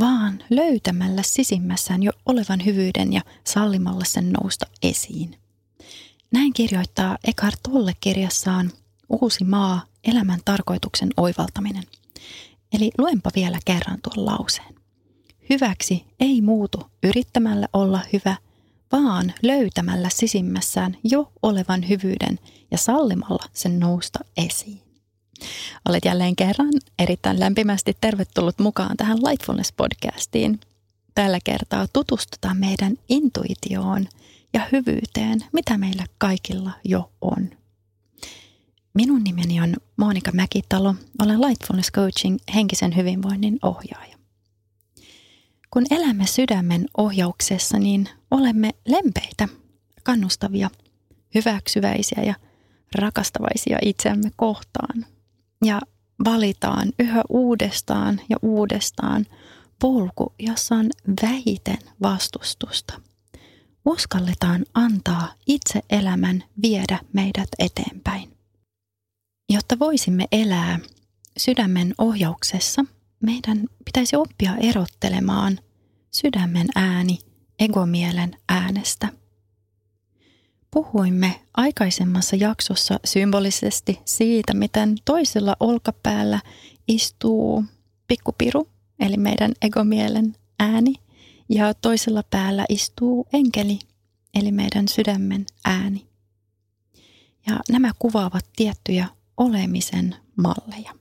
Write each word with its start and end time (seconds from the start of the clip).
vaan 0.00 0.44
löytämällä 0.50 1.22
sisimmässään 1.22 2.02
jo 2.02 2.12
olevan 2.26 2.64
hyvyyden 2.64 3.12
ja 3.12 3.20
sallimalla 3.44 4.04
sen 4.04 4.32
nousta 4.32 4.66
esiin. 4.82 5.36
Näin 6.32 6.52
kirjoittaa 6.52 7.18
Eckhart 7.24 7.60
Tolle 7.62 7.92
kirjassaan 8.00 8.70
Uusi 9.08 9.44
maa, 9.44 9.84
elämän 10.04 10.40
tarkoituksen 10.44 11.08
oivaltaminen. 11.16 11.84
Eli 12.72 12.90
luenpa 12.98 13.30
vielä 13.36 13.58
kerran 13.64 13.98
tuon 14.02 14.26
lauseen. 14.26 14.74
Hyväksi 15.50 16.04
ei 16.20 16.40
muutu 16.40 16.90
yrittämällä 17.02 17.68
olla 17.72 18.00
hyvä, 18.12 18.36
vaan 18.92 19.34
löytämällä 19.42 20.08
sisimmässään 20.08 20.96
jo 21.04 21.32
olevan 21.42 21.88
hyvyyden 21.88 22.38
ja 22.70 22.78
sallimalla 22.78 23.44
sen 23.52 23.80
nousta 23.80 24.18
esiin. 24.36 24.83
Olet 25.88 26.04
jälleen 26.04 26.36
kerran 26.36 26.72
erittäin 26.98 27.40
lämpimästi 27.40 27.96
tervetullut 28.00 28.58
mukaan 28.58 28.96
tähän 28.96 29.18
Lightfulness-podcastiin. 29.18 30.58
Tällä 31.14 31.38
kertaa 31.44 31.86
tutustutaan 31.92 32.56
meidän 32.56 32.96
intuitioon 33.08 34.06
ja 34.52 34.60
hyvyyteen, 34.72 35.44
mitä 35.52 35.78
meillä 35.78 36.06
kaikilla 36.18 36.70
jo 36.84 37.10
on. 37.20 37.50
Minun 38.94 39.24
nimeni 39.24 39.60
on 39.60 39.76
Monika 39.96 40.32
Mäkitalo. 40.32 40.94
Olen 41.22 41.40
Lightfulness 41.40 41.92
Coaching 41.92 42.38
henkisen 42.54 42.96
hyvinvoinnin 42.96 43.58
ohjaaja. 43.62 44.16
Kun 45.70 45.86
elämme 45.90 46.26
sydämen 46.26 46.86
ohjauksessa, 46.96 47.78
niin 47.78 48.08
olemme 48.30 48.70
lempeitä, 48.86 49.48
kannustavia, 50.02 50.70
hyväksyväisiä 51.34 52.22
ja 52.22 52.34
rakastavaisia 52.94 53.78
itseämme 53.82 54.30
kohtaan. 54.36 55.06
Ja 55.64 55.80
valitaan 56.24 56.92
yhä 56.98 57.22
uudestaan 57.28 58.20
ja 58.28 58.36
uudestaan 58.42 59.26
polku, 59.80 60.32
jossa 60.38 60.74
on 60.74 60.90
vähiten 61.22 61.78
vastustusta. 62.02 63.00
Uskalletaan 63.84 64.64
antaa 64.74 65.34
itse 65.46 65.80
elämän 65.90 66.44
viedä 66.62 66.98
meidät 67.12 67.48
eteenpäin. 67.58 68.36
Jotta 69.52 69.78
voisimme 69.78 70.26
elää 70.32 70.78
sydämen 71.36 71.94
ohjauksessa, 71.98 72.84
meidän 73.20 73.64
pitäisi 73.84 74.16
oppia 74.16 74.56
erottelemaan 74.56 75.58
sydämen 76.10 76.66
ääni 76.74 77.18
egomielen 77.58 78.36
äänestä. 78.48 79.08
Puhuimme 80.74 81.40
aikaisemmassa 81.56 82.36
jaksossa 82.36 83.00
symbolisesti 83.04 84.00
siitä, 84.04 84.54
miten 84.54 84.96
toisella 85.04 85.56
olkapäällä 85.60 86.40
istuu 86.88 87.64
pikkupiru, 88.08 88.68
eli 89.00 89.16
meidän 89.16 89.52
egomielen 89.62 90.36
ääni, 90.58 90.94
ja 91.48 91.74
toisella 91.74 92.22
päällä 92.30 92.64
istuu 92.68 93.26
enkeli, 93.32 93.78
eli 94.34 94.52
meidän 94.52 94.88
sydämen 94.88 95.46
ääni. 95.64 96.06
Ja 97.46 97.60
nämä 97.70 97.90
kuvaavat 97.98 98.46
tiettyjä 98.56 99.06
olemisen 99.36 100.16
malleja. 100.36 100.92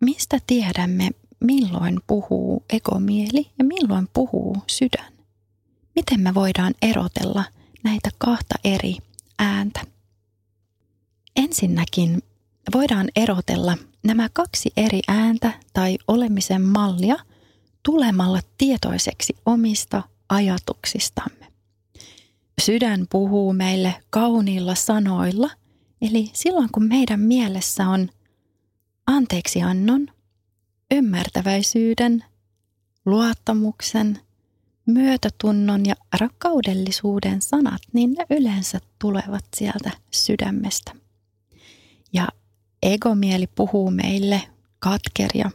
Mistä 0.00 0.38
tiedämme, 0.46 1.10
milloin 1.40 2.00
puhuu 2.06 2.64
ekomieli 2.72 3.50
ja 3.58 3.64
milloin 3.64 4.08
puhuu 4.12 4.56
sydän? 4.66 5.17
Miten 5.98 6.20
me 6.20 6.34
voidaan 6.34 6.74
erotella 6.82 7.44
näitä 7.84 8.10
kahta 8.18 8.54
eri 8.64 8.96
ääntä? 9.38 9.80
Ensinnäkin 11.36 12.22
voidaan 12.74 13.08
erotella 13.16 13.76
nämä 14.04 14.28
kaksi 14.32 14.72
eri 14.76 15.00
ääntä 15.08 15.52
tai 15.72 15.98
olemisen 16.08 16.62
mallia 16.62 17.16
tulemalla 17.82 18.40
tietoiseksi 18.58 19.36
omista 19.46 20.02
ajatuksistamme. 20.28 21.46
Sydän 22.60 23.06
puhuu 23.10 23.52
meille 23.52 23.94
kauniilla 24.10 24.74
sanoilla– 24.74 25.50
Eli 26.02 26.30
silloin 26.32 26.68
kun 26.72 26.88
meidän 26.88 27.20
mielessä 27.20 27.88
on 27.88 28.08
anteeksiannon, 29.06 30.08
ymmärtäväisyyden, 30.90 32.24
luottamuksen, 33.06 34.20
myötätunnon 34.88 35.86
ja 35.86 35.94
rakkaudellisuuden 36.20 37.42
sanat, 37.42 37.82
niin 37.92 38.12
ne 38.12 38.26
yleensä 38.30 38.80
tulevat 38.98 39.44
sieltä 39.56 39.90
sydämestä. 40.10 40.92
Ja 42.12 42.28
egomieli 42.82 43.46
puhuu 43.46 43.90
meille 43.90 44.42
katkeria, 44.78 45.50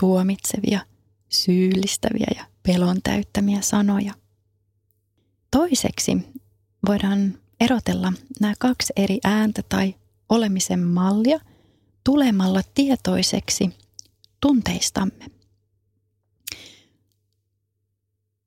tuomitsevia, 0.00 0.80
syyllistäviä 1.28 2.26
ja 2.36 2.44
pelon 2.62 2.96
täyttämiä 3.02 3.60
sanoja. 3.60 4.14
Toiseksi 5.50 6.18
voidaan 6.88 7.38
erotella 7.60 8.12
nämä 8.40 8.54
kaksi 8.58 8.92
eri 8.96 9.18
ääntä 9.24 9.62
tai 9.68 9.94
olemisen 10.28 10.80
mallia 10.80 11.40
tulemalla 12.04 12.60
tietoiseksi 12.74 13.70
tunteistamme. 14.40 15.37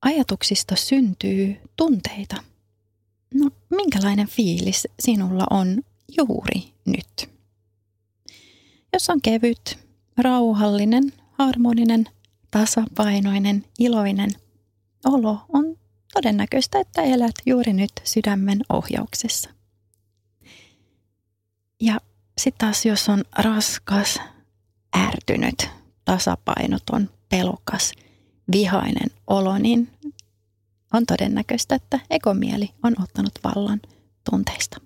Ajatuksista 0.02 0.76
syntyy 0.76 1.58
tunteita. 1.76 2.44
No, 3.34 3.50
minkälainen 3.70 4.28
fiilis 4.28 4.88
sinulla 5.00 5.44
on 5.50 5.84
juuri 6.18 6.74
nyt? 6.86 7.30
Jos 8.94 9.10
on 9.10 9.22
kevyt, 9.22 9.80
rauhallinen, 10.18 11.14
harmoninen, 11.32 12.06
tasapainoinen, 12.52 13.66
iloinen 13.80 14.30
olo 15.06 15.46
on 15.54 15.78
todennäköistä, 16.14 16.80
että 16.80 17.02
elät 17.02 17.36
juuri 17.46 17.74
nyt 17.74 17.92
sydämen 18.04 18.62
ohjauksessa. 18.70 19.50
Ja 21.82 21.98
sitten 22.38 22.68
taas 22.68 22.86
jos 22.86 23.10
on 23.10 23.24
raskas, 23.38 24.20
ärtynyt, 24.98 25.70
tasapainoton, 26.06 27.10
pelokas, 27.30 27.92
vihainen 28.52 29.12
olo, 29.28 29.58
niin 29.58 29.90
on 30.94 31.06
todennäköistä, 31.06 31.76
että 31.76 32.00
ekomieli 32.10 32.70
on 32.84 32.96
ottanut 33.04 33.34
vallan 33.44 33.82
tunteista. 34.30 34.82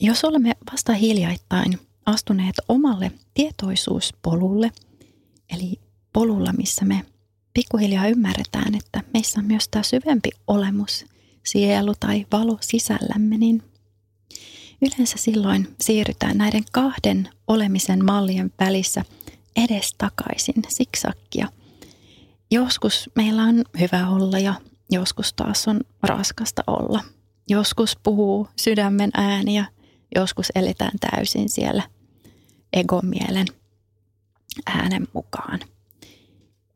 Jos 0.00 0.24
olemme 0.24 0.52
vasta 0.72 0.92
hiljaittain 0.92 1.78
astuneet 2.06 2.54
omalle 2.68 3.12
tietoisuuspolulle, 3.34 4.72
eli 5.56 5.80
polulla, 6.12 6.52
missä 6.52 6.84
me 6.84 7.04
pikkuhiljaa 7.54 8.08
ymmärretään, 8.08 8.74
että 8.74 9.02
meissä 9.14 9.40
on 9.40 9.46
myös 9.46 9.68
tämä 9.68 9.82
syvempi 9.82 10.30
olemus, 10.46 11.04
sielu 11.46 11.94
tai 12.00 12.26
valo 12.32 12.58
sisällämme, 12.60 13.38
niin 13.38 13.62
yleensä 14.82 15.18
silloin 15.18 15.76
siirrytään 15.80 16.38
näiden 16.38 16.64
kahden 16.72 17.28
olemisen 17.46 18.04
mallien 18.04 18.52
välissä 18.60 19.04
edes 19.56 19.94
takaisin 19.98 20.62
siksakkia. 20.68 21.48
Joskus 22.50 23.10
meillä 23.14 23.42
on 23.42 23.64
hyvä 23.80 24.08
olla 24.08 24.38
ja 24.38 24.54
joskus 24.90 25.32
taas 25.32 25.68
on 25.68 25.80
raskasta 26.02 26.62
olla. 26.66 27.00
Joskus 27.48 27.96
puhuu 28.02 28.48
sydämen 28.56 29.10
ääni 29.14 29.56
ja 29.56 29.64
joskus 30.14 30.46
eletään 30.54 30.98
täysin 31.00 31.48
siellä 31.48 31.82
egomielen 32.72 33.46
äänen 34.66 35.08
mukaan. 35.12 35.60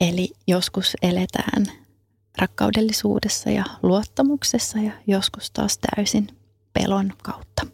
Eli 0.01 0.31
joskus 0.47 0.97
eletään 1.03 1.67
rakkaudellisuudessa 2.39 3.51
ja 3.51 3.65
luottamuksessa 3.83 4.79
ja 4.79 4.93
joskus 5.07 5.51
taas 5.51 5.79
täysin 5.79 6.27
pelon 6.73 7.13
kautta. 7.23 7.67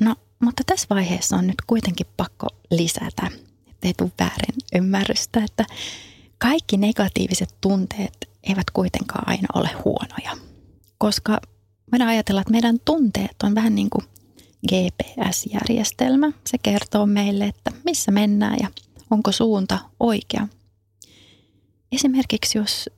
No, 0.00 0.16
mutta 0.42 0.62
tässä 0.66 0.86
vaiheessa 0.90 1.36
on 1.36 1.46
nyt 1.46 1.62
kuitenkin 1.66 2.06
pakko 2.16 2.46
lisätä, 2.70 3.30
ettei 3.68 3.94
tule 3.94 4.10
väärin 4.18 4.54
ymmärrystä, 4.74 5.44
että 5.44 5.64
kaikki 6.38 6.76
negatiiviset 6.76 7.54
tunteet 7.60 8.30
eivät 8.42 8.70
kuitenkaan 8.72 9.28
aina 9.28 9.48
ole 9.54 9.70
huonoja. 9.84 10.46
Koska 10.98 11.40
voidaan 11.92 12.10
ajatella, 12.10 12.40
että 12.40 12.52
meidän 12.52 12.80
tunteet 12.84 13.36
on 13.42 13.54
vähän 13.54 13.74
niin 13.74 13.90
kuin 13.90 14.04
GPS-järjestelmä. 14.68 16.32
Se 16.46 16.58
kertoo 16.62 17.06
meille, 17.06 17.44
että 17.44 17.72
missä 17.84 18.10
mennään 18.12 18.56
ja 18.62 18.70
onko 19.10 19.32
suunta 19.32 19.78
oikea 20.00 20.48
esimerkiksi 21.92 22.58
jos 22.58 22.90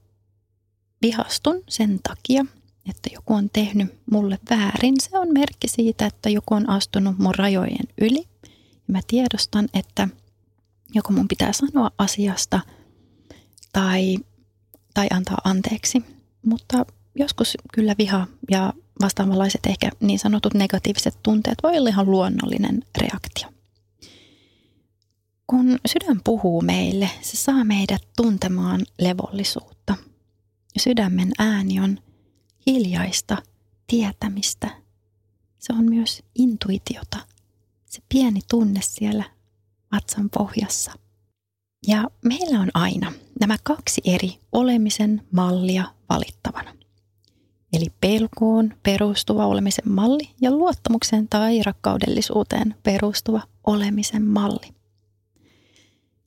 vihastun 1.03 1.63
sen 1.69 2.01
takia, 2.09 2.47
että 2.91 3.11
joku 3.15 3.35
on 3.35 3.51
tehnyt 3.51 3.95
mulle 4.11 4.39
väärin, 4.51 4.95
se 5.01 5.19
on 5.19 5.29
merkki 5.33 5.69
siitä, 5.69 6.07
että 6.07 6.31
joku 6.31 6.55
on 6.55 6.69
astunut 6.69 7.19
mun 7.19 7.35
rajojen 7.35 7.89
yli. 8.01 8.25
Mä 8.87 9.01
tiedostan, 9.07 9.69
että 9.75 10.09
joko 10.95 11.13
mun 11.13 11.29
pitää 11.29 11.53
sanoa 11.53 11.91
asiasta 11.99 12.61
tai, 13.73 14.17
tai 14.95 15.07
antaa 15.11 15.39
anteeksi. 15.45 16.05
Mutta 16.47 16.87
joskus 17.15 17.57
kyllä 17.75 17.95
viha 17.99 18.27
ja 18.51 18.73
vastaavanlaiset 19.03 19.67
ehkä 19.67 19.91
niin 20.01 20.19
sanotut 20.19 20.55
negatiiviset 20.55 21.19
tunteet 21.23 21.59
voi 21.63 21.79
olla 21.79 21.89
ihan 21.89 22.11
luonnollinen 22.11 22.85
reaktio. 22.99 23.49
Kun 25.47 25.79
sydän 25.87 26.21
puhuu 26.25 26.63
meille, 26.63 27.11
se 27.21 27.37
saa 27.37 27.65
meidät 27.65 28.03
tuntemaan 28.17 28.81
levollisuutta. 29.01 29.95
Sydämen 30.79 31.33
ääni 31.39 31.81
on 31.81 31.99
hiljaista 32.67 33.37
tietämistä. 33.87 34.71
Se 35.59 35.73
on 35.73 35.85
myös 35.85 36.23
intuitiota, 36.35 37.19
se 37.87 38.03
pieni 38.09 38.41
tunne 38.51 38.81
siellä 38.83 39.25
vatsan 39.93 40.31
pohjassa. 40.31 40.93
Ja 41.87 42.11
meillä 42.25 42.61
on 42.61 42.69
aina 42.75 43.13
nämä 43.41 43.57
kaksi 43.63 44.01
eri 44.05 44.39
olemisen 44.53 45.23
mallia 45.33 45.85
valittavana. 46.09 46.75
Eli 47.73 47.87
pelkoon 48.01 48.75
perustuva 48.83 49.47
olemisen 49.47 49.93
malli 49.93 50.31
ja 50.41 50.51
luottamukseen 50.51 51.29
tai 51.29 51.63
rakkaudellisuuteen 51.63 52.75
perustuva 52.83 53.43
olemisen 53.67 54.23
malli. 54.23 54.75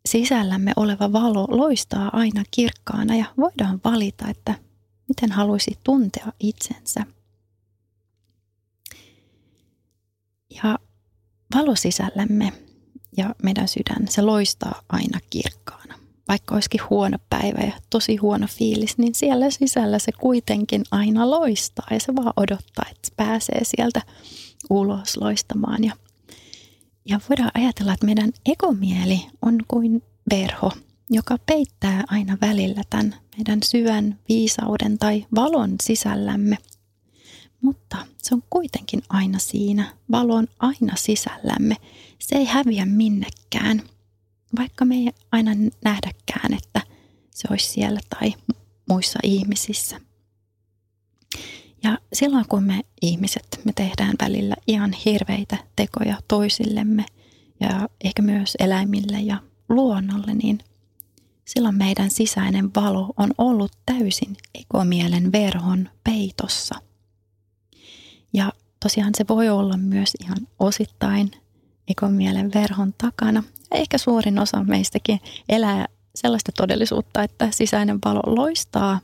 Sisällämme 0.06 0.74
oleva 0.76 1.14
valo 1.14 1.48
loistaa 1.50 2.10
aina 2.14 2.44
kirkkaana 2.52 3.16
ja 3.16 3.26
voidaan 3.38 3.82
valita, 3.84 4.28
että 4.30 4.56
miten 5.08 5.32
haluaisi 5.32 5.78
tuntea 5.84 6.34
itsensä. 6.40 7.06
Ja 10.64 10.80
valo 11.56 11.76
sisällämme 11.76 12.54
ja 13.18 13.36
meidän 13.44 13.68
sydän, 13.68 14.08
se 14.10 14.22
loistaa 14.22 14.82
aina 14.90 15.20
kirkkaana. 15.30 15.96
Vaikka 16.28 16.56
olisikin 16.56 16.82
huono 16.90 17.18
päivä 17.30 17.60
ja 17.62 17.72
tosi 17.90 18.16
huono 18.16 18.48
fiilis, 18.48 18.98
niin 18.98 19.16
siellä 19.16 19.50
sisällä 19.50 20.00
se 20.00 20.12
kuitenkin 20.12 20.84
aina 20.92 21.30
loistaa 21.32 21.88
ja 21.92 22.00
se 22.00 22.16
vaan 22.16 22.34
odottaa, 22.38 22.86
että 22.92 23.08
se 23.08 23.14
pääsee 23.18 23.62
sieltä 23.64 24.02
ulos 24.70 25.18
loistamaan. 25.18 25.84
Ja, 25.84 25.94
ja 27.06 27.20
voidaan 27.30 27.52
ajatella, 27.54 27.94
että 27.94 28.06
meidän 28.06 28.32
ekomieli 28.46 29.26
on 29.42 29.58
kuin 29.68 30.04
verho, 30.30 30.72
joka 31.10 31.38
peittää 31.46 32.04
aina 32.08 32.38
välillä 32.42 32.82
tämän 32.90 33.16
meidän 33.38 33.60
syvän 33.64 34.20
viisauden 34.30 34.98
tai 34.98 35.26
valon 35.36 35.76
sisällämme. 35.84 36.58
Mutta 37.62 37.98
se 38.18 38.36
on 38.36 38.44
kuitenkin 38.50 39.02
aina 39.10 39.40
siinä, 39.40 39.94
valo 40.12 40.36
on 40.36 40.48
aina 40.60 40.96
sisällämme. 40.96 41.76
Se 42.20 42.36
ei 42.36 42.46
häviä 42.46 42.86
minnekään, 42.86 43.82
vaikka 44.60 44.86
me 44.86 44.96
ei 44.96 45.12
aina 45.32 45.52
nähdäkään, 45.84 46.54
että 46.54 46.82
se 47.32 47.48
olisi 47.52 47.70
siellä 47.72 48.00
tai 48.20 48.34
muissa 48.90 49.20
ihmisissä. 49.24 50.02
Ja 51.84 51.98
silloin 52.14 52.46
kun 52.50 52.64
me 52.64 52.82
ihmiset, 53.02 53.60
me 53.66 53.74
tehdään 53.74 54.16
välillä 54.22 54.56
ihan 54.68 54.94
hirveitä 54.94 55.58
tekoja 55.76 56.18
toisillemme 56.28 57.06
ja 57.60 57.90
ehkä 58.04 58.22
myös 58.22 58.56
eläimille 58.60 59.22
ja 59.22 59.38
luonnolle, 59.70 60.34
niin 60.34 60.60
silloin 61.46 61.78
meidän 61.78 62.12
sisäinen 62.12 62.72
valo 62.76 63.14
on 63.18 63.32
ollut 63.38 63.72
täysin 63.86 64.38
ekomielen 64.56 65.32
verhon 65.32 65.90
peitossa. 66.04 66.91
Ja 68.34 68.54
tosiaan 68.80 69.12
se 69.18 69.26
voi 69.28 69.50
olla 69.50 69.78
myös 69.78 70.12
ihan 70.22 70.38
osittain 70.60 71.32
ekomielen 71.88 72.54
verhon 72.54 72.94
takana. 72.98 73.44
Ja 73.72 73.78
ehkä 73.78 73.98
suurin 73.98 74.40
osa 74.40 74.64
meistäkin 74.64 75.20
elää 75.50 75.86
sellaista 76.16 76.52
todellisuutta, 76.58 77.24
että 77.24 77.48
sisäinen 77.52 78.00
valo 78.06 78.22
loistaa, 78.26 79.00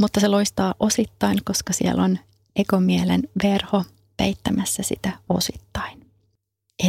mutta 0.00 0.20
se 0.20 0.28
loistaa 0.28 0.74
osittain, 0.80 1.38
koska 1.44 1.72
siellä 1.72 2.02
on 2.02 2.18
ekomielen 2.56 3.22
verho 3.42 3.84
peittämässä 4.16 4.82
sitä 4.82 5.12
osittain. 5.28 6.06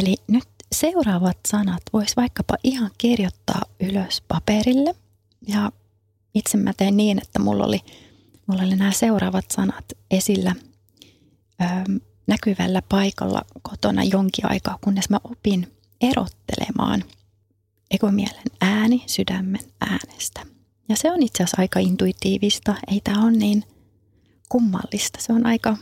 Eli 0.00 0.16
nyt 0.28 0.48
seuraavat 0.72 1.38
sanat 1.48 1.82
voisi 1.92 2.16
vaikkapa 2.16 2.54
ihan 2.64 2.90
kirjoittaa 2.98 3.62
ylös 3.80 4.22
paperille. 4.28 4.94
Ja 5.48 5.72
itse 6.34 6.58
mä 6.58 6.72
teen 6.76 6.96
niin, 6.96 7.18
että 7.18 7.38
mulla 7.38 7.64
oli, 7.64 7.80
mulla 8.46 8.62
oli 8.62 8.76
nämä 8.76 8.92
seuraavat 8.92 9.50
sanat 9.50 9.84
esillä 10.10 10.54
näkyvällä 12.26 12.82
paikalla 12.88 13.42
kotona 13.62 14.04
jonkin 14.04 14.50
aikaa, 14.50 14.78
kunnes 14.80 15.10
mä 15.10 15.20
opin 15.24 15.76
erottelemaan 16.00 17.04
ekomielen 17.90 18.44
ääni 18.60 19.04
sydämen 19.06 19.60
äänestä. 19.80 20.40
Ja 20.88 20.96
se 20.96 21.12
on 21.12 21.22
itse 21.22 21.42
asiassa 21.42 21.62
aika 21.62 21.78
intuitiivista, 21.78 22.74
ei 22.90 23.00
tämä 23.00 23.22
ole 23.24 23.32
niin 23.32 23.64
kummallista, 24.48 25.18
se 25.22 25.32
on 25.32 25.46
aika 25.46 25.76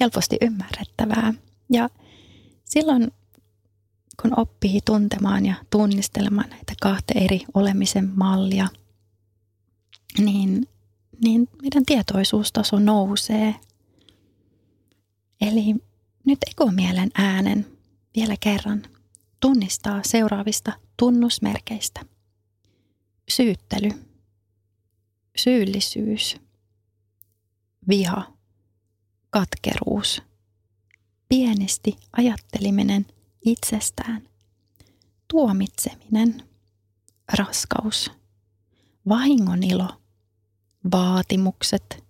helposti 0.00 0.36
ymmärrettävää. 0.40 1.34
Ja 1.70 1.88
silloin 2.64 3.12
kun 4.22 4.38
oppii 4.38 4.80
tuntemaan 4.84 5.46
ja 5.46 5.54
tunnistelemaan 5.70 6.50
näitä 6.50 6.72
kahta 6.82 7.12
eri 7.16 7.40
olemisen 7.54 8.10
mallia, 8.16 8.68
niin, 10.18 10.68
niin 11.24 11.48
meidän 11.62 11.84
tietoisuustaso 11.86 12.78
nousee. 12.78 13.54
Eli 15.42 15.74
nyt 16.24 16.38
ekomielen 16.50 17.10
äänen 17.14 17.66
vielä 18.16 18.34
kerran 18.40 18.82
tunnistaa 19.40 20.00
seuraavista 20.04 20.72
tunnusmerkeistä. 20.96 22.00
Syyttely, 23.28 23.90
syyllisyys, 25.36 26.36
viha, 27.88 28.32
katkeruus, 29.30 30.22
pienesti 31.28 31.96
ajatteliminen– 32.16 33.06
itsestään. 33.44 34.28
Tuomitseminen, 35.28 36.42
raskaus, 37.38 38.10
vahingon 39.08 39.62
ilo, 39.62 39.88
vaatimukset 40.92 42.04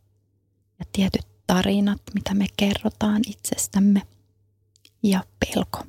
ja 0.78 0.84
tietyt 0.92 1.31
tarinat, 1.46 2.02
mitä 2.14 2.34
me 2.34 2.46
kerrotaan 2.56 3.22
itsestämme 3.26 4.02
ja 5.02 5.24
pelko. 5.40 5.84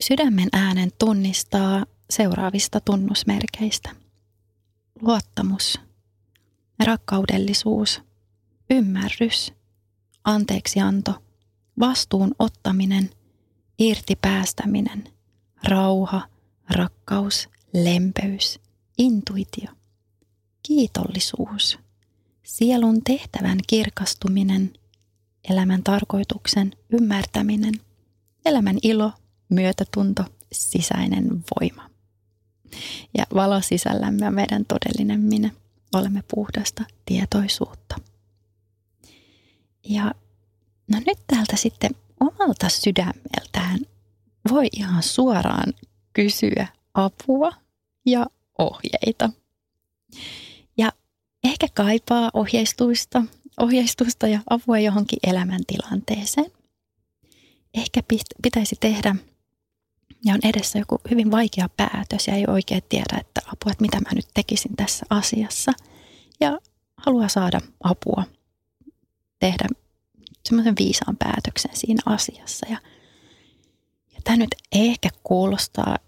Sydämen 0.00 0.48
äänen 0.52 0.92
tunnistaa 0.98 1.86
seuraavista 2.10 2.80
tunnusmerkeistä. 2.80 3.90
Luottamus, 5.00 5.80
rakkaudellisuus, 6.84 8.00
ymmärrys, 8.70 9.52
anteeksianto, 10.24 11.22
vastuun 11.80 12.34
ottaminen, 12.38 13.10
irti 13.78 14.16
päästäminen, 14.16 15.04
rauha, 15.64 16.28
rakkaus, 16.70 17.48
lempeys, 17.72 18.60
intuitio, 18.98 19.70
kiitollisuus, 20.62 21.78
sielun 22.44 23.04
tehtävän 23.04 23.58
kirkastuminen, 23.66 24.72
elämän 25.50 25.82
tarkoituksen 25.82 26.72
ymmärtäminen, 26.92 27.74
elämän 28.44 28.78
ilo, 28.82 29.12
myötätunto, 29.48 30.24
sisäinen 30.52 31.44
voima. 31.60 31.90
Ja 33.18 33.24
valo 33.34 33.60
sisällämme 33.60 34.26
on 34.26 34.34
meidän 34.34 34.64
todellinen 34.64 35.20
minä. 35.20 35.50
Olemme 35.94 36.22
puhdasta 36.34 36.84
tietoisuutta. 37.06 37.96
Ja 39.88 40.14
No 40.88 41.00
nyt 41.06 41.18
täältä 41.26 41.56
sitten 41.56 41.90
omalta 42.20 42.68
sydämeltään 42.68 43.80
voi 44.50 44.68
ihan 44.72 45.02
suoraan 45.02 45.74
kysyä 46.12 46.66
apua 46.94 47.52
ja 48.06 48.26
ohjeita. 48.58 49.30
Ehkä 51.44 51.66
kaipaa 51.74 52.30
ohjeistusta, 52.34 53.22
ohjeistusta 53.60 54.28
ja 54.28 54.40
apua 54.50 54.78
johonkin 54.78 55.18
elämäntilanteeseen. 55.22 56.50
Ehkä 57.74 58.00
pitäisi 58.42 58.76
tehdä 58.80 59.16
ja 60.24 60.34
on 60.34 60.40
edessä 60.42 60.78
joku 60.78 61.00
hyvin 61.10 61.30
vaikea 61.30 61.68
päätös 61.76 62.28
ja 62.28 62.34
ei 62.34 62.44
oikein 62.48 62.82
tiedä, 62.88 63.18
että 63.20 63.40
apua, 63.46 63.72
että 63.72 63.82
mitä 63.82 64.00
mä 64.00 64.10
nyt 64.14 64.28
tekisin 64.34 64.76
tässä 64.76 65.06
asiassa. 65.10 65.72
Ja 66.40 66.58
haluaa 66.96 67.28
saada 67.28 67.60
apua 67.82 68.24
tehdä 69.38 69.66
semmoisen 70.44 70.74
viisaan 70.78 71.16
päätöksen 71.16 71.76
siinä 71.76 72.02
asiassa. 72.06 72.66
Ja, 72.70 72.78
ja 74.14 74.20
tämä 74.24 74.36
nyt 74.36 74.54
ehkä 74.72 75.08
kuulostaa 75.22 75.98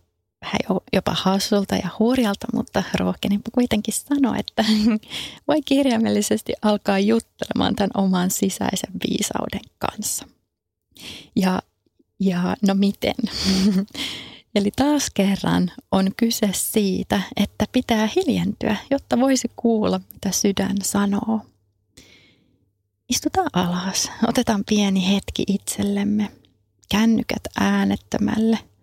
vähän 0.43 0.81
jopa 0.93 1.15
hassulta 1.15 1.77
ja 1.77 1.89
hurjalta, 1.99 2.47
mutta 2.53 2.83
rohkenin 2.95 3.41
kuitenkin 3.53 3.95
sanoa, 3.95 4.37
että 4.37 4.65
voi 5.49 5.63
kirjaimellisesti 5.65 6.53
alkaa 6.63 6.99
juttelemaan 6.99 7.77
tämän 7.77 7.91
oman 7.95 8.31
sisäisen 8.31 8.93
viisauden 9.09 9.61
kanssa. 9.79 10.27
Ja, 11.37 11.63
ja 12.21 12.57
no 12.67 12.75
miten? 12.75 13.15
Eli 14.55 14.71
taas 14.77 15.11
kerran 15.15 15.73
on 15.93 16.11
kyse 16.17 16.51
siitä, 16.53 17.21
että 17.37 17.65
pitää 17.73 18.09
hiljentyä, 18.17 18.77
jotta 18.91 19.21
voisi 19.21 19.51
kuulla, 19.57 20.01
mitä 20.13 20.31
sydän 20.31 20.77
sanoo. 20.83 21.41
Istutaan 23.09 23.51
alas, 23.53 24.11
otetaan 24.29 24.65
pieni 24.69 25.15
hetki 25.15 25.45
itsellemme, 25.47 26.31
kännykät 26.91 27.43
äänettömälle– 27.61 28.59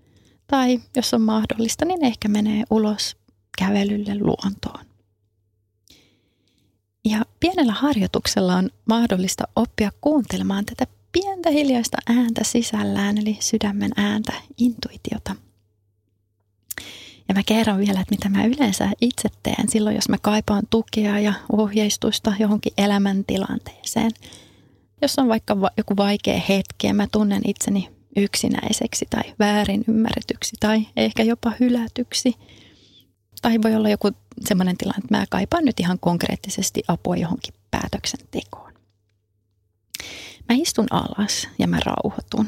tai 0.47 0.81
jos 0.95 1.13
on 1.13 1.21
mahdollista, 1.21 1.85
niin 1.85 2.05
ehkä 2.05 2.27
menee 2.27 2.63
ulos 2.69 3.17
kävelylle 3.57 4.15
luontoon. 4.19 4.85
Ja 7.05 7.25
pienellä 7.39 7.73
harjoituksella 7.73 8.55
on 8.55 8.69
mahdollista 8.85 9.43
oppia 9.55 9.91
kuuntelemaan 10.01 10.65
tätä 10.65 10.87
pientä 11.11 11.49
hiljaista 11.49 11.97
ääntä 12.09 12.43
sisällään, 12.43 13.17
eli 13.17 13.37
sydämen 13.39 13.91
ääntä, 13.95 14.33
intuitiota. 14.57 15.35
Ja 17.27 17.33
mä 17.35 17.43
kerron 17.45 17.77
vielä, 17.77 17.99
että 18.01 18.15
mitä 18.15 18.29
mä 18.29 18.45
yleensä 18.45 18.89
itse 19.01 19.29
teen 19.43 19.69
silloin, 19.69 19.95
jos 19.95 20.09
mä 20.09 20.17
kaipaan 20.21 20.63
tukea 20.69 21.19
ja 21.19 21.33
ohjeistusta 21.51 22.33
johonkin 22.39 22.73
elämäntilanteeseen. 22.77 24.11
Jos 25.01 25.19
on 25.19 25.27
vaikka 25.27 25.57
joku 25.77 25.97
vaikea 25.97 26.41
hetki 26.49 26.87
ja 26.87 26.93
mä 26.93 27.07
tunnen 27.11 27.41
itseni 27.45 27.89
yksinäiseksi 28.15 29.05
tai 29.09 29.23
väärin 29.39 29.83
ymmärretyksi 29.87 30.55
tai 30.59 30.87
ehkä 30.95 31.23
jopa 31.23 31.51
hylätyksi. 31.59 32.33
Tai 33.41 33.59
voi 33.63 33.75
olla 33.75 33.89
joku 33.89 34.11
sellainen 34.47 34.77
tilanne, 34.77 35.01
että 35.03 35.17
mä 35.17 35.25
kaipaan 35.29 35.65
nyt 35.65 35.79
ihan 35.79 35.99
konkreettisesti 35.99 36.83
apua 36.87 37.15
johonkin 37.15 37.53
päätöksentekoon. 37.71 38.73
Mä 40.49 40.55
istun 40.55 40.87
alas 40.91 41.47
ja 41.59 41.67
mä 41.67 41.79
rauhoitun. 41.85 42.47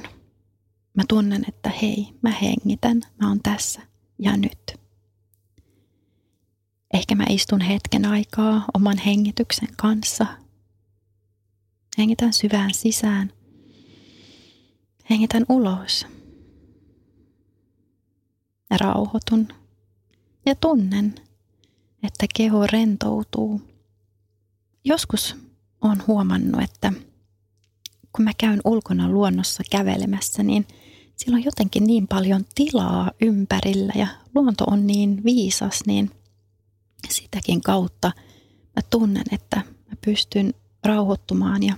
Mä 0.94 1.04
tunnen, 1.08 1.46
että 1.48 1.70
hei, 1.82 2.08
mä 2.22 2.30
hengitän, 2.30 3.02
mä 3.22 3.28
oon 3.28 3.40
tässä 3.44 3.82
ja 4.20 4.38
nyt. 4.38 4.80
Ehkä 6.94 7.16
mä 7.16 7.26
istun 7.30 7.62
hetken 7.62 8.06
aikaa 8.06 8.66
oman 8.74 8.98
hengityksen 8.98 9.70
kanssa. 9.78 10.26
Hengitän 11.98 12.34
syvään 12.34 12.74
sisään– 12.74 13.32
Hengitän 15.10 15.46
ulos. 15.50 16.08
Rauhoitun. 18.80 19.48
Ja 20.46 20.56
tunnen, 20.56 21.16
että 22.04 22.26
keho 22.36 22.68
rentoutuu. 22.68 23.62
Joskus 24.86 25.36
on 25.82 26.04
huomannut, 26.08 26.62
että 26.62 26.94
kun 28.16 28.26
mä 28.26 28.32
käyn 28.38 28.62
ulkona 28.66 29.10
luonnossa 29.10 29.64
kävelemässä, 29.72 30.44
niin 30.44 30.68
sillä 31.16 31.36
on 31.36 31.44
jotenkin 31.44 31.88
niin 31.88 32.08
paljon 32.08 32.46
tilaa 32.56 33.12
ympärillä 33.22 33.94
ja 33.96 34.08
luonto 34.36 34.64
on 34.64 34.88
niin 34.88 35.24
viisas, 35.24 35.82
niin 35.88 36.12
sitäkin 37.10 37.62
kautta 37.62 38.12
mä 38.76 38.82
tunnen, 38.90 39.26
että 39.32 39.58
mä 39.58 39.96
pystyn 40.06 40.54
rauhoittumaan 40.86 41.64
ja 41.64 41.76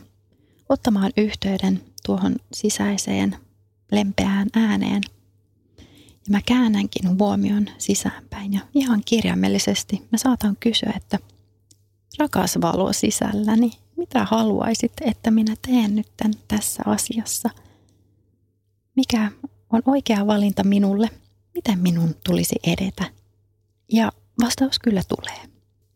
ottamaan 0.69 1.11
yhteyden 1.17 1.81
tuohon 2.07 2.35
sisäiseen 2.53 3.35
lempeään 3.91 4.47
ääneen. 4.55 5.01
Ja 5.77 6.31
mä 6.31 6.41
käännänkin 6.45 7.19
huomion 7.19 7.67
sisäänpäin 7.77 8.53
ja 8.53 8.59
ihan 8.73 9.01
kirjaimellisesti 9.05 10.07
mä 10.11 10.17
saatan 10.17 10.57
kysyä, 10.59 10.93
että 10.95 11.19
rakas 12.19 12.57
valo 12.61 12.93
sisälläni, 12.93 13.71
mitä 13.97 14.25
haluaisit, 14.25 14.91
että 15.01 15.31
minä 15.31 15.55
teen 15.67 15.95
nyt 15.95 16.07
tässä 16.47 16.83
asiassa? 16.85 17.49
Mikä 18.95 19.31
on 19.69 19.81
oikea 19.85 20.27
valinta 20.27 20.63
minulle? 20.63 21.09
Miten 21.55 21.79
minun 21.79 22.15
tulisi 22.25 22.55
edetä? 22.63 23.03
Ja 23.93 24.11
vastaus 24.43 24.79
kyllä 24.79 25.01
tulee. 25.07 25.41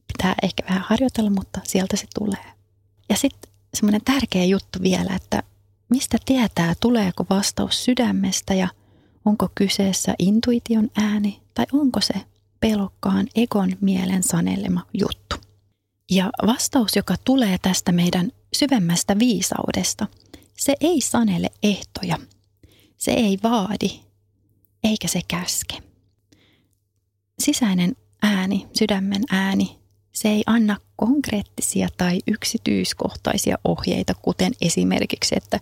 Pitää 0.08 0.36
ehkä 0.44 0.64
vähän 0.70 0.86
harjoitella, 0.88 1.30
mutta 1.30 1.62
sieltä 1.64 1.98
se 1.98 2.06
tulee. 2.20 2.52
Ja 3.10 3.18
sitten 3.18 3.52
semmoinen 3.74 4.02
tärkeä 4.06 4.44
juttu 4.44 4.80
vielä, 4.82 5.16
että 5.16 5.44
Mistä 5.92 6.18
tietää, 6.26 6.74
tuleeko 6.80 7.26
vastaus 7.30 7.84
sydämestä 7.86 8.54
ja 8.54 8.68
onko 9.26 9.50
kyseessä 9.56 10.16
intuition 10.20 10.90
ääni 10.96 11.42
tai 11.54 11.66
onko 11.72 12.02
se 12.02 12.14
pelokkaan 12.60 13.28
ekon 13.36 13.72
mielen 13.82 14.24
sanelema 14.24 14.86
juttu? 14.94 15.36
Ja 16.12 16.30
vastaus, 16.48 16.96
joka 16.96 17.16
tulee 17.24 17.58
tästä 17.62 17.92
meidän 17.92 18.32
syvemmästä 18.54 19.20
viisaudesta, 19.20 20.08
se 20.58 20.74
ei 20.82 21.02
sanele 21.02 21.48
ehtoja. 21.64 22.18
Se 22.98 23.12
ei 23.12 23.38
vaadi, 23.44 23.90
eikä 24.84 25.08
se 25.08 25.22
käske. 25.28 25.78
Sisäinen 27.40 27.96
ääni, 28.22 28.68
sydämen 28.80 29.24
ääni, 29.32 29.81
se 30.12 30.30
ei 30.30 30.44
anna 30.46 30.78
konkreettisia 30.96 31.88
tai 31.98 32.20
yksityiskohtaisia 32.28 33.58
ohjeita, 33.64 34.14
kuten 34.22 34.52
esimerkiksi, 34.62 35.36
että 35.38 35.60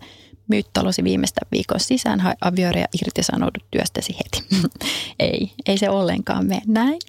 myyt 0.48 0.66
talosi 0.72 1.04
viimeistä 1.04 1.40
viikon 1.52 1.80
sisään, 1.80 2.20
hae 2.20 2.34
avioeroa 2.40 2.80
ja 2.80 2.88
irtisanoudut 3.02 3.64
työstäsi 3.70 4.16
heti. 4.18 4.68
ei, 5.18 5.52
ei 5.66 5.78
se 5.78 5.90
ollenkaan 5.90 6.46
mene 6.46 6.62
näin, 6.66 7.00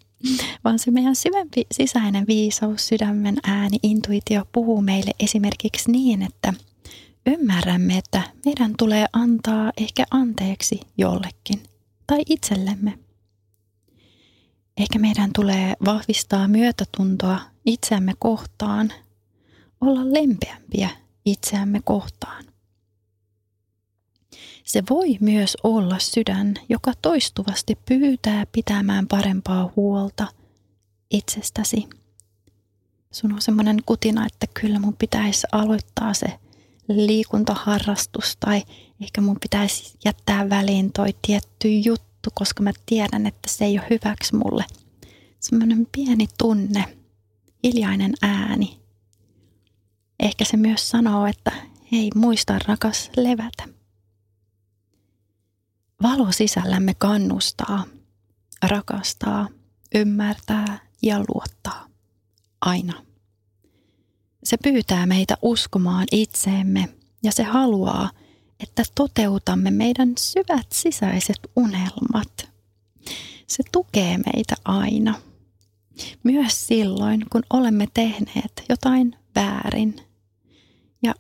vaan 0.64 0.80
se 0.80 0.92
meidän 0.92 1.16
syvempi 1.16 1.66
sisäinen 1.72 2.28
viisaus, 2.28 2.88
sydämen 2.88 3.38
ääni, 3.44 3.78
intuitio 3.84 4.48
puhuu 4.52 4.82
meille 4.82 5.12
esimerkiksi 5.20 5.92
niin, 5.92 6.22
että 6.22 6.54
ymmärrämme, 7.26 7.98
että 7.98 8.22
meidän 8.46 8.74
tulee 8.78 9.06
antaa 9.14 9.72
ehkä 9.78 10.04
anteeksi 10.12 10.80
jollekin 10.98 11.64
tai 12.08 12.22
itsellemme. 12.30 12.98
Ehkä 14.78 15.00
meidän 15.00 15.30
tulee 15.36 15.76
vahvistaa 15.86 16.48
myötätuntoa 16.48 17.40
itseämme 17.66 18.14
kohtaan, 18.20 18.94
olla 19.82 20.14
lempeämpiä 20.14 20.90
itseämme 21.26 21.82
kohtaan. 21.84 22.44
Se 24.64 24.84
voi 24.90 25.18
myös 25.20 25.58
olla 25.64 26.00
sydän, 26.00 26.54
joka 26.70 26.94
toistuvasti 27.02 27.78
pyytää 27.86 28.46
pitämään 28.52 29.08
parempaa 29.08 29.74
huolta 29.76 30.28
itsestäsi. 31.12 31.90
Sun 33.12 33.34
on 33.34 33.42
semmoinen 33.42 33.78
kutina, 33.86 34.26
että 34.26 34.48
kyllä 34.62 34.80
mun 34.80 34.96
pitäisi 34.98 35.48
aloittaa 35.52 36.14
se 36.14 36.40
liikuntaharrastus 36.88 38.38
tai 38.40 38.64
ehkä 39.02 39.22
mun 39.22 39.38
pitäisi 39.42 39.98
jättää 40.06 40.50
väliin 40.50 40.94
toi 40.94 41.16
tietty 41.22 41.80
juttu, 41.80 42.11
koska 42.30 42.64
mä 42.64 42.72
tiedän, 42.86 43.26
että 43.26 43.50
se 43.50 43.66
ei 43.66 43.80
ole 43.80 43.88
hyväksi 43.90 44.36
mulle. 44.36 44.66
Semmoinen 45.40 45.88
pieni 45.92 46.28
tunne, 46.38 46.98
hiljainen 47.64 48.14
ääni. 48.22 48.80
Ehkä 50.20 50.46
se 50.46 50.58
myös 50.58 50.90
sanoo, 50.90 51.26
että 51.26 51.52
hei, 51.92 52.10
muista 52.16 52.60
rakas 52.68 53.12
levätä. 53.18 53.64
Valo 56.04 56.32
sisällämme 56.32 56.94
kannustaa, 56.94 57.84
rakastaa, 58.68 59.48
ymmärtää 59.96 60.80
ja 61.02 61.20
luottaa. 61.20 61.88
Aina. 62.62 63.04
Se 64.44 64.58
pyytää 64.58 65.06
meitä 65.06 65.38
uskomaan 65.42 66.08
itseemme 66.12 66.90
ja 67.24 67.32
se 67.32 67.44
haluaa, 67.44 68.10
että 68.64 68.84
toteutamme 68.96 69.72
meidän 69.72 70.14
syvät 70.20 70.68
sisäiset 70.72 71.40
unelmat. 71.56 72.50
Se 73.48 73.64
tukee 73.72 74.18
meitä 74.18 74.56
aina. 74.66 75.16
Myös 76.24 76.68
silloin, 76.68 77.26
kun 77.32 77.44
olemme 77.50 77.88
tehneet 77.94 78.64
jotain 78.70 79.16
väärin. 79.36 79.96
Ja 81.04 81.14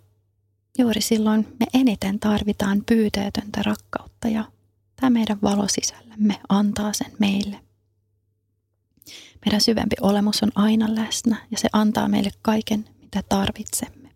juuri 0.77 1.01
silloin 1.01 1.47
me 1.59 1.65
eniten 1.73 2.19
tarvitaan 2.19 2.83
pyyteetöntä 2.85 3.63
rakkautta 3.63 4.27
ja 4.27 4.45
Tämä 5.01 5.09
meidän 5.09 5.41
valo 5.41 5.67
sisällämme 5.67 6.41
antaa 6.49 6.93
sen 6.93 7.11
meille. 7.19 7.59
Meidän 9.45 9.61
syvempi 9.61 9.95
olemus 10.01 10.43
on 10.43 10.51
aina 10.55 10.95
läsnä 10.95 11.37
ja 11.51 11.57
se 11.57 11.69
antaa 11.73 12.07
meille 12.07 12.29
kaiken, 12.41 12.89
mitä 13.01 13.23
tarvitsemme. 13.29 14.09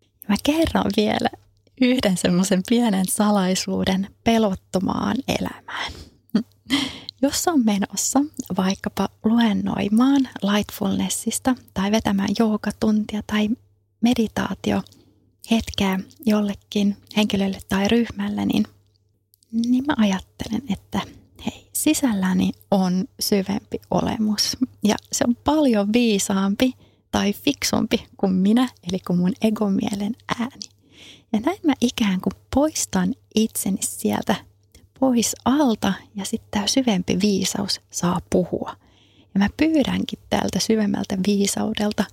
Ja 0.00 0.28
mä 0.28 0.36
kerron 0.42 0.90
vielä 0.96 1.28
yhden 1.80 2.16
semmoisen 2.16 2.62
pienen 2.68 3.06
salaisuuden 3.08 4.08
pelottomaan 4.24 5.16
elämään. 5.28 5.92
Jos 7.22 7.48
on 7.48 7.64
menossa 7.64 8.20
vaikkapa 8.56 9.08
luennoimaan 9.24 10.28
lightfulnessista 10.42 11.54
tai 11.74 11.90
vetämään 11.90 12.28
joogatuntia 12.38 13.22
tai 13.26 13.48
meditaatio 14.00 14.82
hetkeä 15.50 15.98
jollekin 16.26 16.96
henkilölle 17.16 17.58
tai 17.68 17.88
ryhmälle, 17.88 18.46
niin– 18.46 18.64
niin 19.52 19.84
mä 19.86 19.94
ajattelen, 19.96 20.62
että 20.72 21.00
hei, 21.46 21.68
sisälläni 21.72 22.52
on 22.70 23.04
syvempi 23.20 23.80
olemus 23.90 24.56
ja 24.84 24.94
se 25.12 25.24
on 25.28 25.36
paljon 25.36 25.92
viisaampi 25.92 26.74
tai 27.10 27.32
fiksumpi 27.32 28.06
kuin 28.16 28.32
minä, 28.32 28.68
eli 28.90 28.98
kuin 29.06 29.18
mun 29.18 29.32
egomielen 29.42 30.16
ääni. 30.38 30.79
Ja 31.32 31.40
näin 31.40 31.58
mä 31.66 31.72
ikään 31.80 32.20
kuin 32.20 32.32
poistan 32.54 33.14
itseni 33.34 33.78
sieltä 33.80 34.34
pois 35.00 35.36
alta 35.44 35.92
ja 36.14 36.24
sitten 36.24 36.50
tämä 36.50 36.66
syvempi 36.66 37.18
viisaus 37.22 37.80
saa 37.90 38.20
puhua. 38.30 38.76
Ja 39.34 39.38
mä 39.38 39.48
pyydänkin 39.56 40.18
täältä 40.30 40.60
syvemmältä 40.60 41.18
viisaudelta, 41.26 42.04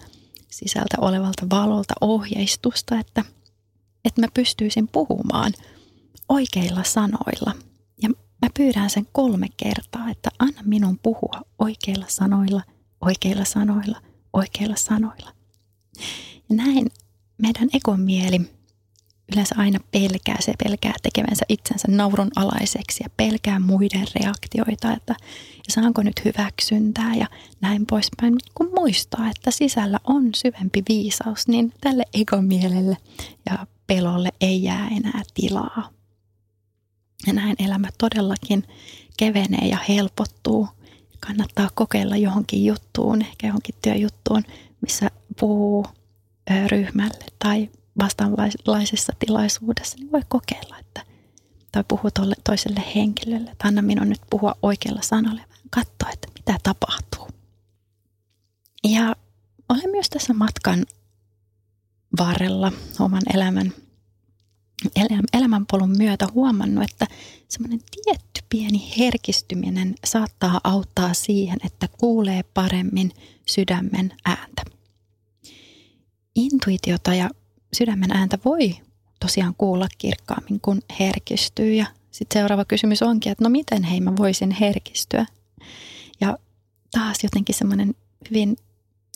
sisältä 0.52 0.98
olevalta 1.02 1.50
valolta 1.50 1.94
ohjeistusta, 2.02 3.00
että, 3.00 3.26
että 4.06 4.22
mä 4.22 4.28
pystyisin 4.34 4.88
puhumaan 4.88 5.54
oikeilla 6.30 6.84
sanoilla. 6.84 7.54
Ja 8.02 8.10
mä 8.42 8.50
pyydän 8.58 8.90
sen 8.90 9.08
kolme 9.12 9.48
kertaa, 9.58 10.10
että 10.10 10.30
anna 10.40 10.62
minun 10.66 11.00
puhua 11.04 11.42
oikeilla 11.60 12.06
sanoilla, 12.08 12.62
oikeilla 13.02 13.46
sanoilla, 13.46 14.02
oikeilla 14.34 14.76
sanoilla. 14.76 15.32
Ja 16.50 16.56
näin 16.56 16.92
meidän 17.38 17.70
ekomieli 17.74 18.57
yleensä 19.34 19.56
aina 19.58 19.80
pelkää, 19.92 20.38
se 20.40 20.54
pelkää 20.64 20.94
tekevänsä 21.04 21.46
itsensä 21.50 21.88
naurun 21.88 22.32
alaiseksi 22.36 23.04
ja 23.04 23.10
pelkää 23.18 23.60
muiden 23.60 24.08
reaktioita, 24.20 24.94
että 24.94 25.16
saanko 25.70 26.04
nyt 26.04 26.26
hyväksyntää 26.26 27.16
ja 27.16 27.28
näin 27.62 27.86
poispäin. 27.86 28.36
Kun 28.56 28.70
muistaa, 28.76 29.30
että 29.30 29.52
sisällä 29.52 30.00
on 30.04 30.30
syvempi 30.36 30.84
viisaus, 30.90 31.48
niin 31.48 31.74
tälle 31.82 32.04
egomielelle 32.14 32.98
ja 33.50 33.68
pelolle 33.88 34.30
ei 34.42 34.64
jää 34.64 34.88
enää 34.88 35.22
tilaa. 35.34 35.90
Ja 37.28 37.34
näin 37.34 37.56
elämä 37.60 37.88
todellakin 37.98 38.64
kevenee 39.18 39.68
ja 39.68 39.78
helpottuu. 39.90 40.68
Kannattaa 41.20 41.70
kokeilla 41.74 42.18
johonkin 42.18 42.66
juttuun, 42.66 43.22
ehkä 43.22 43.48
johonkin 43.48 43.76
työjuttuun, 43.82 44.44
missä 44.82 45.12
puhuu 45.40 45.86
ryhmälle 46.68 47.26
tai 47.40 47.70
vastaavanlaisessa 48.00 49.14
tilaisuudessa, 49.20 49.98
niin 49.98 50.12
voi 50.12 50.22
kokeilla, 50.28 50.80
että 50.80 51.06
tai 51.72 51.84
puhua 51.88 52.12
tolle, 52.12 52.36
toiselle 52.44 52.84
henkilölle, 52.96 53.52
että 53.52 53.68
anna 53.68 53.82
minun 53.82 54.10
nyt 54.10 54.22
puhua 54.30 54.56
oikealla 54.62 55.02
sanalla 55.02 55.42
ja 55.42 55.48
katsoa, 55.70 56.10
että 56.14 56.28
mitä 56.36 56.60
tapahtuu. 56.64 57.28
Ja 58.84 59.16
olen 59.70 59.90
myös 59.92 60.10
tässä 60.10 60.34
matkan 60.34 60.86
varrella 62.20 62.72
oman 63.00 63.22
elämän, 63.34 63.74
elämänpolun 65.34 65.98
myötä 65.98 66.28
huomannut, 66.34 66.84
että 66.84 67.08
semmoinen 67.48 67.80
tietty 67.80 68.42
pieni 68.50 68.94
herkistyminen 69.00 69.96
saattaa 70.06 70.62
auttaa 70.64 71.14
siihen, 71.14 71.58
että 71.66 71.88
kuulee 71.88 72.44
paremmin 72.44 73.12
sydämen 73.46 74.14
ääntä. 74.26 74.64
Intuitiota 76.36 77.14
ja 77.14 77.30
sydämen 77.78 78.12
ääntä 78.12 78.38
voi 78.46 78.78
tosiaan 79.20 79.56
kuulla 79.58 79.88
kirkkaammin, 79.98 80.60
kun 80.62 80.82
herkistyy. 81.00 81.74
Ja 81.74 81.86
sitten 82.12 82.40
seuraava 82.40 82.66
kysymys 82.66 83.02
onkin, 83.02 83.32
että 83.32 83.44
no 83.44 83.50
miten 83.50 83.84
hei 83.84 84.02
mä 84.02 84.18
voisin 84.18 84.52
herkistyä? 84.52 85.26
Ja 86.22 86.38
taas 86.92 87.18
jotenkin 87.24 87.56
semmoinen 87.56 87.96
hyvin 88.30 88.58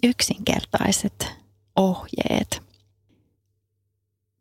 yksinkertaiset 0.03 1.27
ohjeet. 1.75 2.61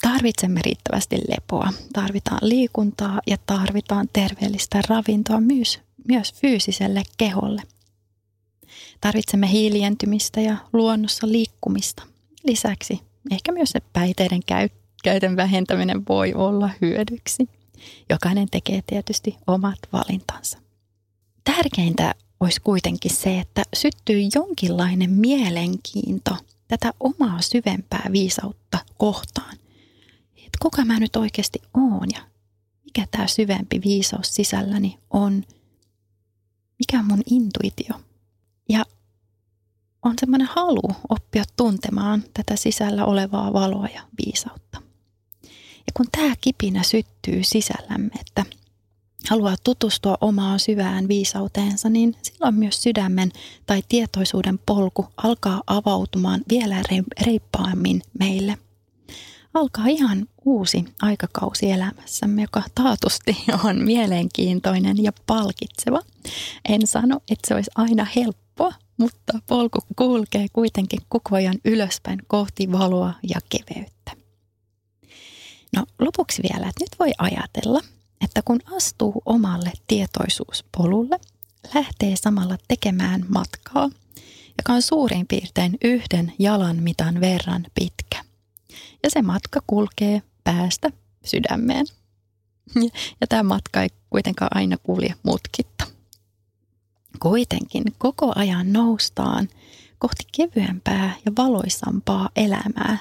Tarvitsemme 0.02 0.60
riittävästi 0.64 1.18
lepoa, 1.28 1.72
tarvitaan 1.92 2.40
liikuntaa 2.42 3.20
ja 3.26 3.36
tarvitaan 3.46 4.08
terveellistä 4.12 4.82
ravintoa 4.88 5.40
myös, 5.40 5.80
myös 6.08 6.34
fyysiselle 6.34 7.02
keholle. 7.18 7.62
Tarvitsemme 9.00 9.50
hiilientymistä 9.50 10.40
ja 10.40 10.56
luonnossa 10.72 11.26
liikkumista. 11.28 12.02
Lisäksi 12.44 13.09
ehkä 13.30 13.52
myös 13.52 13.70
se 13.70 13.80
päiteiden 13.92 14.40
käytön 15.02 15.36
vähentäminen 15.36 16.02
voi 16.08 16.34
olla 16.34 16.70
hyödyksi. 16.80 17.48
Jokainen 18.10 18.48
tekee 18.50 18.82
tietysti 18.86 19.36
omat 19.46 19.78
valintansa. 19.92 20.58
Tärkeintä 21.44 22.14
olisi 22.40 22.60
kuitenkin 22.60 23.14
se, 23.14 23.38
että 23.40 23.62
syttyy 23.76 24.20
jonkinlainen 24.34 25.10
mielenkiinto 25.10 26.36
tätä 26.68 26.92
omaa 27.00 27.40
syvempää 27.40 28.06
viisautta 28.12 28.78
kohtaan. 28.98 29.56
Että 30.36 30.58
kuka 30.62 30.84
mä 30.84 31.00
nyt 31.00 31.16
oikeasti 31.16 31.58
oon 31.74 32.08
ja 32.14 32.20
mikä 32.84 33.06
tämä 33.10 33.26
syvempi 33.26 33.80
viisaus 33.84 34.34
sisälläni 34.34 34.98
on, 35.10 35.44
mikä 36.78 36.98
on 36.98 37.06
mun 37.06 37.22
intuitio. 37.30 38.09
On 40.02 40.14
semmoinen 40.20 40.48
halu 40.52 40.82
oppia 41.08 41.44
tuntemaan 41.56 42.24
tätä 42.34 42.56
sisällä 42.56 43.04
olevaa 43.04 43.52
valoa 43.52 43.86
ja 43.94 44.02
viisautta. 44.26 44.82
Ja 45.86 45.92
kun 45.94 46.06
tämä 46.12 46.34
kipinä 46.40 46.82
syttyy 46.82 47.42
sisällämme, 47.42 48.10
että 48.20 48.44
haluaa 49.30 49.56
tutustua 49.64 50.18
omaan 50.20 50.60
syvään 50.60 51.08
viisauteensa, 51.08 51.88
niin 51.88 52.16
silloin 52.22 52.54
myös 52.54 52.82
sydämen 52.82 53.32
tai 53.66 53.82
tietoisuuden 53.88 54.58
polku 54.66 55.06
alkaa 55.16 55.62
avautumaan 55.66 56.40
vielä 56.50 56.76
reippaammin 57.26 58.02
meille. 58.18 58.58
Alkaa 59.54 59.86
ihan 59.86 60.28
uusi 60.44 60.84
aikakausi 61.02 61.70
elämässämme, 61.70 62.42
joka 62.42 62.62
taatusti 62.74 63.36
on 63.64 63.82
mielenkiintoinen 63.82 65.02
ja 65.02 65.12
palkitseva. 65.26 66.00
En 66.68 66.86
sano, 66.86 67.16
että 67.16 67.48
se 67.48 67.54
olisi 67.54 67.70
aina 67.74 68.06
helppoa, 68.16 68.72
mutta 68.96 69.32
polku 69.46 69.78
kulkee 69.96 70.46
kuitenkin 70.52 71.00
koko 71.08 71.36
ajan 71.36 71.58
ylöspäin 71.64 72.18
kohti 72.26 72.72
valoa 72.72 73.14
ja 73.28 73.40
keveyttä. 73.48 74.12
No 75.76 75.86
lopuksi 75.98 76.42
vielä, 76.42 76.68
että 76.68 76.84
nyt 76.84 76.98
voi 76.98 77.10
ajatella, 77.18 77.80
että 78.24 78.42
kun 78.44 78.60
astuu 78.76 79.22
omalle 79.26 79.72
tietoisuuspolulle, 79.86 81.20
lähtee 81.74 82.16
samalla 82.16 82.56
tekemään 82.68 83.24
matkaa, 83.28 83.90
joka 84.58 84.72
on 84.72 84.82
suurin 84.82 85.26
piirtein 85.26 85.78
yhden 85.84 86.32
jalan 86.38 86.76
mitan 86.76 87.20
verran 87.20 87.66
pitkä. 87.74 88.24
Ja 89.02 89.10
se 89.10 89.22
matka 89.22 89.60
kulkee 89.66 90.22
päästä 90.44 90.90
sydämeen. 91.24 91.86
Ja 93.20 93.26
tämä 93.28 93.42
matka 93.42 93.82
ei 93.82 93.88
kuitenkaan 94.10 94.50
aina 94.54 94.76
kulje 94.82 95.14
mutkitta. 95.22 95.84
Kuitenkin 97.20 97.84
koko 97.98 98.32
ajan 98.36 98.72
noustaan 98.72 99.48
kohti 99.98 100.24
kevyempää 100.36 101.14
ja 101.26 101.32
valoisampaa 101.38 102.28
elämää. 102.36 102.98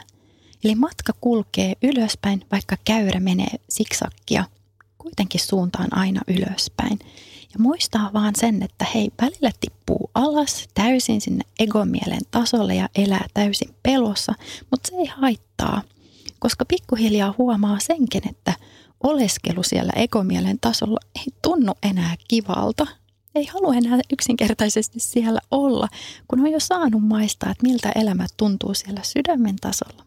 Eli 0.63 0.75
matka 0.75 1.13
kulkee 1.21 1.73
ylöspäin, 1.83 2.45
vaikka 2.51 2.77
käyrä 2.85 3.19
menee 3.19 3.55
siksakkia, 3.69 4.45
kuitenkin 4.97 5.41
suuntaan 5.41 5.97
aina 5.97 6.21
ylöspäin. 6.27 6.99
Ja 7.53 7.59
muistaa 7.59 8.13
vaan 8.13 8.35
sen, 8.35 8.63
että 8.63 8.85
hei, 8.95 9.09
välillä 9.21 9.51
tippuu 9.59 10.11
alas 10.13 10.67
täysin 10.73 11.21
sinne 11.21 11.43
egomielen 11.59 12.21
tasolle 12.31 12.75
ja 12.75 12.89
elää 12.95 13.25
täysin 13.33 13.75
pelossa, 13.83 14.33
mutta 14.71 14.89
se 14.89 14.95
ei 14.95 15.05
haittaa, 15.05 15.81
koska 16.39 16.65
pikkuhiljaa 16.65 17.35
huomaa 17.37 17.79
senkin, 17.79 18.29
että 18.29 18.53
oleskelu 19.03 19.63
siellä 19.63 19.93
egomielen 19.95 20.59
tasolla 20.59 20.99
ei 21.15 21.25
tunnu 21.41 21.73
enää 21.83 22.15
kivalta, 22.27 22.87
ei 23.35 23.45
halua 23.45 23.75
enää 23.75 23.99
yksinkertaisesti 24.13 24.99
siellä 24.99 25.39
olla, 25.51 25.87
kun 26.27 26.39
on 26.39 26.51
jo 26.51 26.59
saanut 26.59 27.03
maistaa, 27.03 27.51
että 27.51 27.67
miltä 27.67 27.91
elämä 27.95 28.27
tuntuu 28.37 28.73
siellä 28.73 29.01
sydämen 29.03 29.55
tasolla. 29.61 30.05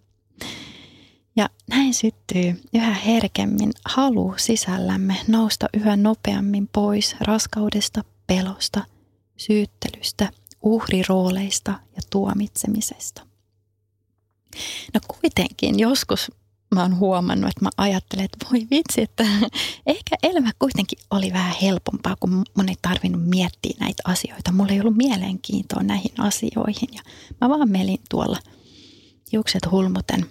Ja 1.37 1.49
näin 1.69 1.95
syttyy 1.95 2.61
yhä 2.75 2.95
herkemmin 2.95 3.73
halu 3.85 4.35
sisällämme 4.37 5.17
nousta 5.29 5.67
yhä 5.75 5.97
nopeammin 5.97 6.69
pois 6.69 7.17
raskaudesta, 7.21 8.05
pelosta, 8.27 8.85
syyttelystä, 9.37 10.31
uhrirooleista 10.63 11.71
ja 11.71 12.03
tuomitsemisesta. 12.11 13.32
No 14.95 15.01
kuitenkin 15.09 15.79
joskus 15.79 16.31
mä 16.75 16.83
oon 16.83 16.99
huomannut, 16.99 17.51
että 17.51 17.65
mä 17.65 17.71
ajattelen, 17.77 18.25
että 18.25 18.47
voi 18.53 18.67
vitsi, 18.71 19.03
että 19.03 19.25
ehkä 19.87 20.17
elämä 20.23 20.51
kuitenkin 20.59 20.99
oli 21.11 21.33
vähän 21.33 21.55
helpompaa, 21.63 22.17
kun 22.21 22.45
mun 22.57 22.69
ei 22.69 22.75
tarvinnut 22.83 23.29
miettiä 23.29 23.77
näitä 23.81 24.03
asioita. 24.07 24.53
Mulla 24.53 24.73
ei 24.73 24.81
ollut 24.81 24.97
mielenkiintoa 24.97 25.83
näihin 25.83 26.13
asioihin 26.19 26.89
ja 26.93 27.01
mä 27.41 27.49
vaan 27.49 27.71
melin 27.71 27.99
tuolla 28.11 28.39
hiukset 29.33 29.71
hulmuten 29.71 30.27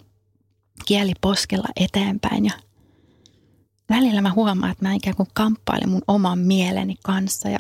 kieli 0.85 1.13
poskella 1.21 1.67
eteenpäin 1.75 2.45
ja 2.45 2.53
välillä 3.89 4.21
mä 4.21 4.31
huomaan, 4.31 4.71
että 4.71 4.85
mä 4.85 4.93
ikään 4.93 5.15
kuin 5.15 5.29
kamppailen 5.33 5.89
mun 5.89 6.01
oman 6.07 6.39
mieleni 6.39 6.95
kanssa 7.03 7.49
ja 7.49 7.59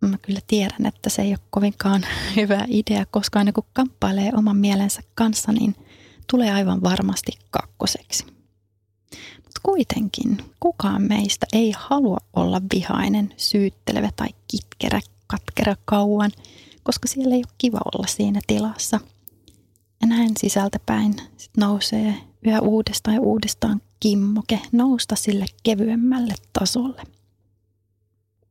mä 0.00 0.18
kyllä 0.18 0.40
tiedän, 0.46 0.86
että 0.86 1.10
se 1.10 1.22
ei 1.22 1.30
ole 1.30 1.38
kovinkaan 1.50 2.06
hyvä 2.36 2.64
idea, 2.68 3.06
koska 3.10 3.38
aina 3.38 3.52
kun 3.52 3.64
kamppailee 3.72 4.32
oman 4.36 4.56
mielensä 4.56 5.02
kanssa, 5.14 5.52
niin– 5.52 5.74
tulee 6.30 6.52
aivan 6.52 6.82
varmasti 6.82 7.32
kakkoseksi. 7.50 8.26
Mutta 9.36 9.60
kuitenkin 9.62 10.38
kukaan 10.60 11.02
meistä 11.02 11.46
ei 11.52 11.74
halua 11.78 12.18
olla 12.36 12.62
vihainen, 12.74 13.34
syyttelevä 13.36 14.10
tai 14.16 14.28
kitkerä, 14.48 15.00
katkera 15.26 15.76
kauan, 15.84 16.30
koska 16.82 17.08
siellä 17.08 17.34
ei 17.34 17.42
ole 17.46 17.54
kiva 17.58 17.80
olla 17.94 18.06
siinä 18.06 18.40
tilassa. 18.46 19.00
Ja 20.00 20.06
näin 20.06 20.30
sisältäpäin 20.38 21.14
sit 21.36 21.50
nousee 21.56 22.14
yhä 22.46 22.60
uudestaan 22.60 23.14
ja 23.14 23.20
uudestaan 23.20 23.80
kimmoke 24.00 24.60
nousta 24.72 25.16
sille 25.16 25.46
kevyemmälle 25.62 26.34
tasolle. 26.52 27.02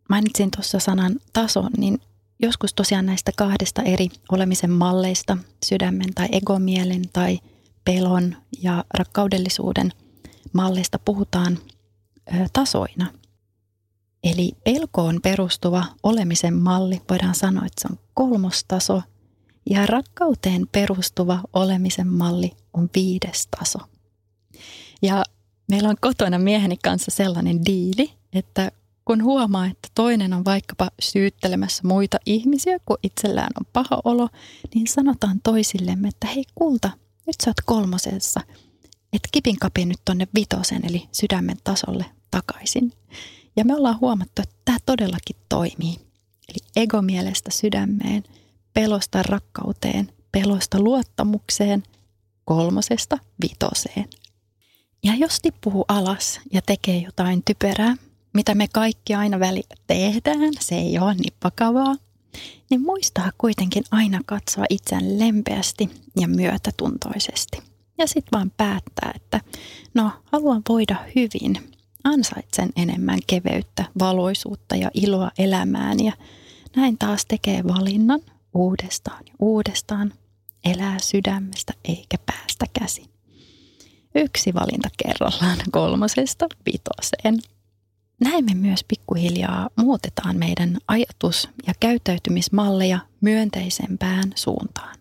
Mainitsin 0.09 0.51
tuossa 0.51 0.79
sanan 0.79 1.15
taso, 1.33 1.63
niin 1.77 2.01
joskus 2.39 2.73
tosiaan 2.73 3.05
näistä 3.05 3.31
kahdesta 3.37 3.81
eri 3.81 4.09
olemisen 4.31 4.71
malleista, 4.71 5.37
sydämen 5.65 6.13
tai 6.15 6.27
egomielen 6.31 7.01
tai 7.13 7.39
pelon 7.85 8.35
ja 8.61 8.85
rakkaudellisuuden 8.93 9.91
malleista 10.53 10.99
puhutaan 10.99 11.57
tasoina. 12.53 13.07
Eli 14.23 14.51
pelkoon 14.63 15.19
perustuva 15.21 15.85
olemisen 16.03 16.53
malli 16.53 17.01
voidaan 17.09 17.35
sanoa, 17.35 17.65
että 17.65 17.81
se 17.81 17.87
on 17.91 17.99
kolmostaso 18.13 19.01
ja 19.69 19.85
rakkauteen 19.85 20.67
perustuva 20.71 21.39
olemisen 21.53 22.07
malli 22.07 22.51
on 22.73 22.89
viides 22.95 23.47
taso. 23.59 23.79
Ja 25.01 25.23
meillä 25.71 25.89
on 25.89 25.95
kotona 26.01 26.39
mieheni 26.39 26.77
kanssa 26.83 27.11
sellainen 27.11 27.65
diili, 27.65 28.13
että 28.33 28.71
kun 29.05 29.23
huomaa, 29.23 29.65
että 29.65 29.89
toinen 29.95 30.33
on 30.33 30.45
vaikkapa 30.45 30.91
syyttelemässä 31.01 31.87
muita 31.87 32.17
ihmisiä, 32.25 32.77
kun 32.85 32.97
itsellään 33.03 33.51
on 33.59 33.65
paha 33.73 34.01
olo, 34.03 34.29
niin 34.75 34.87
sanotaan 34.87 35.39
toisillemme, 35.43 36.07
että 36.07 36.27
hei 36.27 36.43
kulta, 36.55 36.91
nyt 37.27 37.35
sä 37.43 37.49
oot 37.49 37.61
kolmosessa, 37.65 38.41
että 39.13 39.29
kipin 39.31 39.59
kapi 39.59 39.85
nyt 39.85 39.99
tonne 40.05 40.27
vitosen 40.35 40.85
eli 40.85 41.09
sydämen 41.11 41.57
tasolle 41.63 42.05
takaisin. 42.31 42.93
Ja 43.55 43.65
me 43.65 43.75
ollaan 43.75 43.99
huomattu, 43.99 44.41
että 44.41 44.55
tämä 44.65 44.77
todellakin 44.85 45.35
toimii. 45.49 45.95
Eli 46.49 46.57
egomielestä 46.75 47.51
sydämeen, 47.51 48.23
pelosta 48.73 49.23
rakkauteen, 49.23 50.11
pelosta 50.31 50.79
luottamukseen, 50.79 51.83
kolmosesta 52.45 53.17
vitoseen. 53.41 54.09
Ja 55.03 55.15
jos 55.15 55.39
tippuu 55.41 55.85
alas 55.87 56.39
ja 56.53 56.61
tekee 56.61 56.97
jotain 56.97 57.43
typerää, 57.45 57.95
mitä 58.33 58.55
me 58.55 58.67
kaikki 58.73 59.15
aina 59.15 59.39
välillä 59.39 59.75
tehdään, 59.87 60.53
se 60.59 60.75
ei 60.75 60.99
ole 60.99 61.13
niin 61.13 61.33
vakavaa, 61.43 61.95
niin 62.69 62.81
muistaa 62.81 63.31
kuitenkin 63.37 63.83
aina 63.91 64.19
katsoa 64.25 64.65
itseään 64.69 65.19
lempeästi 65.19 65.89
ja 66.19 66.27
myötätuntoisesti. 66.27 67.57
Ja 67.97 68.07
sitten 68.07 68.29
vaan 68.31 68.51
päättää, 68.57 69.11
että 69.15 69.41
no, 69.93 70.11
haluan 70.31 70.61
voida 70.69 70.95
hyvin, 71.15 71.73
ansaitsen 72.03 72.69
enemmän 72.75 73.19
keveyttä, 73.27 73.85
valoisuutta 73.99 74.75
ja 74.75 74.91
iloa 74.93 75.31
elämään 75.37 76.03
ja 76.03 76.13
näin 76.75 76.97
taas 76.97 77.25
tekee 77.25 77.63
valinnan 77.63 78.21
uudestaan 78.53 79.23
ja 79.27 79.33
uudestaan, 79.39 80.13
elää 80.65 80.99
sydämestä 80.99 81.73
eikä 81.83 82.17
päästä 82.25 82.65
käsin. 82.79 83.09
Yksi 84.15 84.53
valinta 84.53 84.89
kerrallaan 85.03 85.57
kolmosesta 85.71 86.47
vitoseen. 86.65 87.54
Näin 88.19 88.45
me 88.45 88.53
myös 88.53 88.83
pikkuhiljaa 88.87 89.69
muutetaan 89.75 90.37
meidän 90.37 90.77
ajatus- 90.87 91.49
ja 91.67 91.73
käyttäytymismalleja 91.79 92.99
myönteisempään 93.21 94.31
suuntaan. 94.35 94.97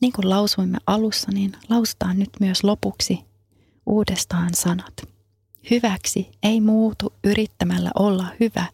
Niin 0.00 0.12
kuin 0.12 0.30
lausuimme 0.30 0.78
alussa, 0.86 1.30
niin 1.32 1.52
lausutaan 1.68 2.18
nyt 2.18 2.30
myös 2.40 2.64
lopuksi 2.64 3.18
uudestaan 3.86 4.50
sanat. 4.54 4.94
Hyväksi 5.70 6.28
ei 6.42 6.60
muutu 6.60 7.12
yrittämällä 7.24 7.90
olla 7.98 8.26
hyvä, 8.40 8.66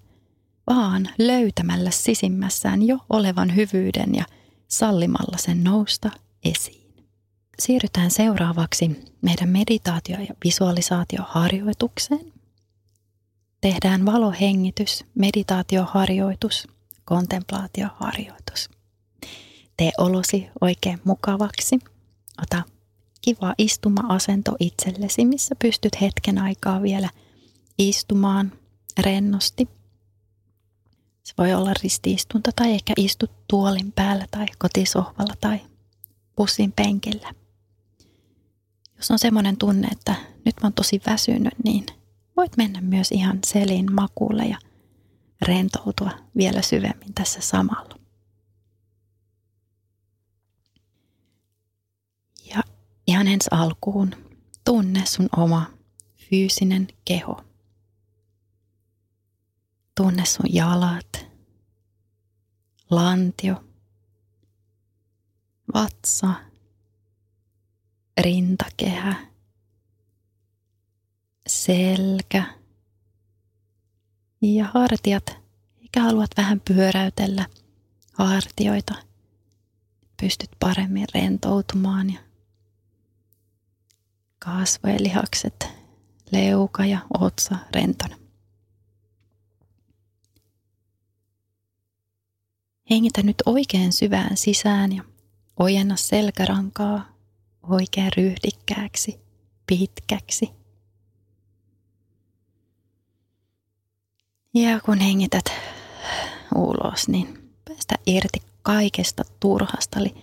vaan 0.66 1.08
löytämällä 1.18 1.90
sisimmässään 1.90 2.82
jo 2.82 2.98
olevan 3.10 3.56
hyvyyden 3.56 4.14
ja 4.14 4.24
sallimalla 4.68 5.36
sen 5.38 5.64
nousta 5.64 6.10
esiin. 6.44 7.04
Siirrytään 7.58 8.10
seuraavaksi 8.10 8.90
meidän 9.22 9.48
meditaatio- 9.48 10.20
ja 10.20 10.34
visualisaatioharjoitukseen. 10.44 12.33
Tehdään 13.64 14.06
valohengitys, 14.06 15.04
meditaatioharjoitus, 15.14 16.68
kontemplaatioharjoitus. 17.04 18.68
Tee 19.76 19.90
olosi 19.98 20.46
oikein 20.60 21.00
mukavaksi. 21.04 21.78
Ota 22.42 22.62
kiva 23.20 23.54
istuma-asento 23.58 24.56
itsellesi, 24.60 25.24
missä 25.24 25.54
pystyt 25.58 26.00
hetken 26.00 26.38
aikaa 26.38 26.82
vielä 26.82 27.10
istumaan 27.78 28.52
rennosti. 29.00 29.68
Se 31.22 31.34
voi 31.38 31.54
olla 31.54 31.72
ristiistunto 31.82 32.50
tai 32.56 32.72
ehkä 32.74 32.92
istut 32.96 33.30
tuolin 33.48 33.92
päällä 33.92 34.26
tai 34.30 34.46
kotisohvalla 34.58 35.34
tai 35.40 35.60
pussin 36.36 36.72
penkillä. 36.72 37.34
Jos 38.96 39.10
on 39.10 39.18
semmoinen 39.18 39.56
tunne, 39.56 39.88
että 39.88 40.14
nyt 40.44 40.54
mä 40.62 40.66
oon 40.66 40.72
tosi 40.72 41.00
väsynyt, 41.06 41.54
niin 41.64 41.86
voit 42.36 42.56
mennä 42.56 42.80
myös 42.80 43.12
ihan 43.12 43.38
selin 43.46 43.92
makuulle 43.92 44.44
ja 44.44 44.58
rentoutua 45.42 46.10
vielä 46.36 46.62
syvemmin 46.62 47.14
tässä 47.14 47.40
samalla. 47.40 47.98
Ja 52.50 52.62
ihan 53.06 53.28
ensi 53.28 53.48
alkuun 53.50 54.14
tunne 54.64 55.06
sun 55.06 55.28
oma 55.36 55.66
fyysinen 56.30 56.88
keho. 57.04 57.44
Tunne 59.94 60.24
sun 60.24 60.54
jalat, 60.54 61.26
lantio, 62.90 63.64
vatsa, 65.74 66.34
rintakehä, 68.20 69.26
selkä 71.46 72.44
ja 74.42 74.64
hartiat. 74.74 75.36
Eikä 75.82 76.02
haluat 76.02 76.30
vähän 76.36 76.60
pyöräytellä 76.60 77.46
hartioita. 78.12 78.94
Pystyt 80.20 80.50
paremmin 80.60 81.06
rentoutumaan 81.14 82.12
ja 82.12 82.20
kasvojen 84.38 85.02
lihakset, 85.02 85.68
leuka 86.32 86.84
ja 86.86 86.98
otsa 87.20 87.56
rentona. 87.74 88.16
Hengitä 92.90 93.22
nyt 93.22 93.36
oikein 93.46 93.92
syvään 93.92 94.36
sisään 94.36 94.92
ja 94.92 95.04
ojenna 95.56 95.96
selkärankaa 95.96 97.08
oikein 97.62 98.12
ryhdikkääksi, 98.16 99.20
pitkäksi. 99.66 100.63
Ja 104.54 104.80
kun 104.80 104.98
hengität 104.98 105.44
ulos, 106.54 107.08
niin 107.08 107.52
päästä 107.64 107.94
irti 108.06 108.42
kaikesta 108.62 109.22
turhasta, 109.40 110.00
eli 110.00 110.14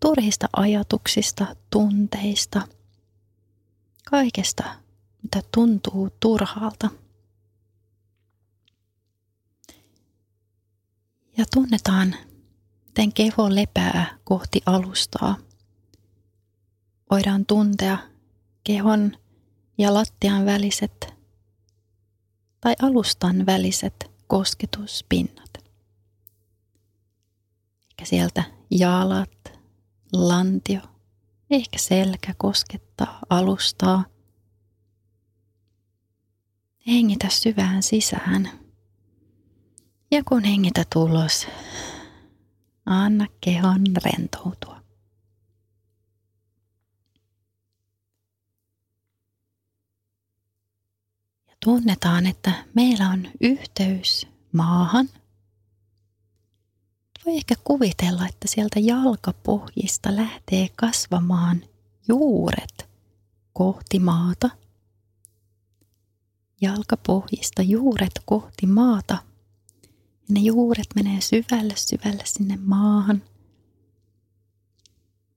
turhista 0.00 0.48
ajatuksista, 0.56 1.56
tunteista, 1.70 2.62
kaikesta, 4.10 4.64
mitä 5.22 5.42
tuntuu 5.54 6.10
turhalta. 6.20 6.90
Ja 11.38 11.44
tunnetaan, 11.52 12.14
miten 12.86 13.12
keho 13.12 13.54
lepää 13.54 14.18
kohti 14.24 14.62
alustaa. 14.66 15.36
Voidaan 17.10 17.46
tuntea 17.46 17.98
kehon 18.64 19.16
ja 19.78 19.94
lattian 19.94 20.44
väliset 20.46 21.11
tai 22.62 22.74
alustan 22.82 23.46
väliset 23.46 24.10
kosketuspinnat. 24.26 25.50
Ehkä 27.90 28.04
sieltä 28.04 28.44
jalat, 28.70 29.58
lantio, 30.12 30.80
ehkä 31.50 31.78
selkä 31.78 32.34
koskettaa 32.38 33.18
alustaa. 33.30 34.04
Hengitä 36.86 37.28
syvään 37.30 37.82
sisään. 37.82 38.50
Ja 40.10 40.22
kun 40.28 40.44
hengitä 40.44 40.84
ulos, 40.96 41.46
anna 42.86 43.26
kehon 43.40 43.84
rentoutua. 44.04 44.81
Tunnetaan, 51.64 52.26
että 52.26 52.64
meillä 52.74 53.08
on 53.08 53.28
yhteys 53.40 54.26
maahan. 54.52 55.08
Voi 57.26 57.36
ehkä 57.36 57.54
kuvitella, 57.64 58.26
että 58.26 58.48
sieltä 58.48 58.80
jalkapohjista 58.80 60.16
lähtee 60.16 60.68
kasvamaan 60.76 61.62
juuret 62.08 62.90
kohti 63.52 63.98
maata, 63.98 64.50
jalkapohjista 66.60 67.62
juuret 67.62 68.12
kohti 68.24 68.66
maata. 68.66 69.18
Ja 70.28 70.34
ne 70.34 70.40
juuret 70.40 70.86
menee 70.94 71.20
syvälle 71.20 71.74
syvälle 71.76 72.22
sinne 72.26 72.58
maahan. 72.62 73.22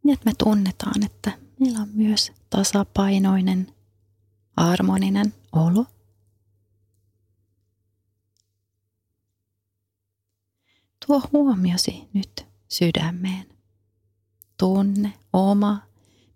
Niin 0.04 0.14
että 0.14 0.26
me 0.30 0.34
tunnetaan, 0.38 1.06
että 1.06 1.32
meillä 1.60 1.80
on 1.80 1.90
myös 1.94 2.32
tasapainoinen, 2.50 3.74
harmoninen 4.58 5.34
olo. 5.52 5.86
Tuo 11.08 11.22
huomiosi 11.34 12.08
nyt 12.14 12.48
sydämeen. 12.68 13.46
Tunne 14.60 15.14
oma 15.34 15.82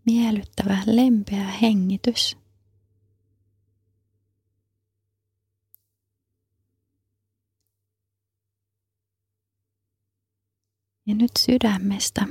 miellyttävä 0.05 0.77
lempeä 0.86 1.43
hengitys. 1.43 2.38
Ja 11.05 11.15
nyt 11.15 11.32
sydämestä 11.39 12.27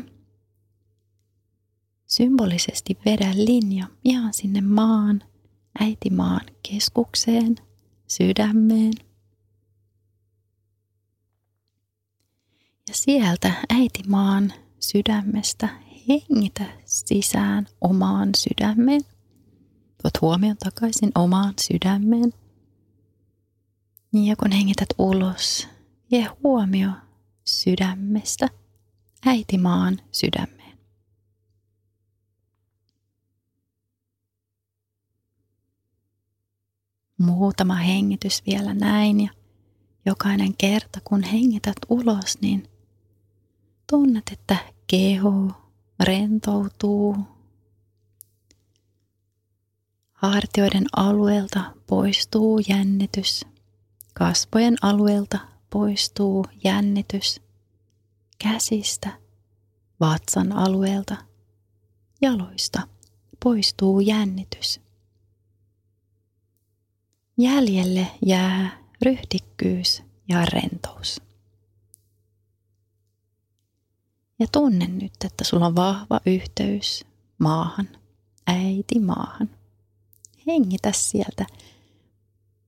symbolisesti 2.07 2.98
vedä 3.05 3.31
linja 3.35 3.87
ihan 4.05 4.35
sinne 4.35 4.61
maan, 4.61 5.22
äitimaan 5.81 6.46
keskukseen, 6.70 7.57
sydämeen. 8.07 9.08
Ja 12.88 12.94
sieltä 12.94 13.53
äitimaan 13.68 14.53
sydämestä 14.81 15.68
hengitä 16.09 16.64
sisään 16.85 17.66
omaan 17.81 18.29
sydämeen. 18.37 19.01
Tuot 20.03 20.20
huomion 20.20 20.57
takaisin 20.57 21.12
omaan 21.14 21.55
sydämeen. 21.61 22.33
Ja 24.12 24.37
kun 24.37 24.53
hengität 24.53 24.88
ulos, 24.98 25.68
vie 26.11 26.27
huomio 26.42 26.90
sydämestä 27.44 28.48
äitimaan 29.27 29.98
sydämeen. 30.12 30.79
Muutama 37.18 37.74
hengitys 37.74 38.42
vielä 38.46 38.74
näin 38.74 39.20
ja 39.20 39.31
jokainen 40.07 40.57
kerta 40.57 41.01
kun 41.05 41.22
hengität 41.22 41.77
ulos, 41.88 42.40
niin 42.40 42.68
tunnet, 43.90 44.24
että 44.33 44.57
keho 44.87 45.51
rentoutuu. 46.01 47.16
Hartioiden 50.12 50.87
alueelta 50.96 51.74
poistuu 51.87 52.61
jännitys. 52.68 53.44
Kasvojen 54.14 54.77
alueelta 54.83 55.38
poistuu 55.70 56.46
jännitys. 56.64 57.40
Käsistä, 58.38 59.11
vatsan 60.01 60.53
alueelta, 60.53 61.16
jaloista 62.20 62.88
poistuu 63.44 64.01
jännitys. 64.01 64.81
Jäljelle 67.38 68.07
jää 68.27 68.79
ryhdikkyys 69.03 70.03
ja 70.29 70.44
rentous. 70.44 71.28
Ja 74.38 74.46
tunne 74.53 74.87
nyt, 74.87 75.12
että 75.24 75.44
sulla 75.44 75.66
on 75.66 75.77
vahva 75.77 76.20
yhteys 76.27 77.05
maahan, 77.38 77.88
äiti 78.46 79.01
maahan. 79.01 79.51
Hengitä 80.46 80.92
sieltä 80.92 81.46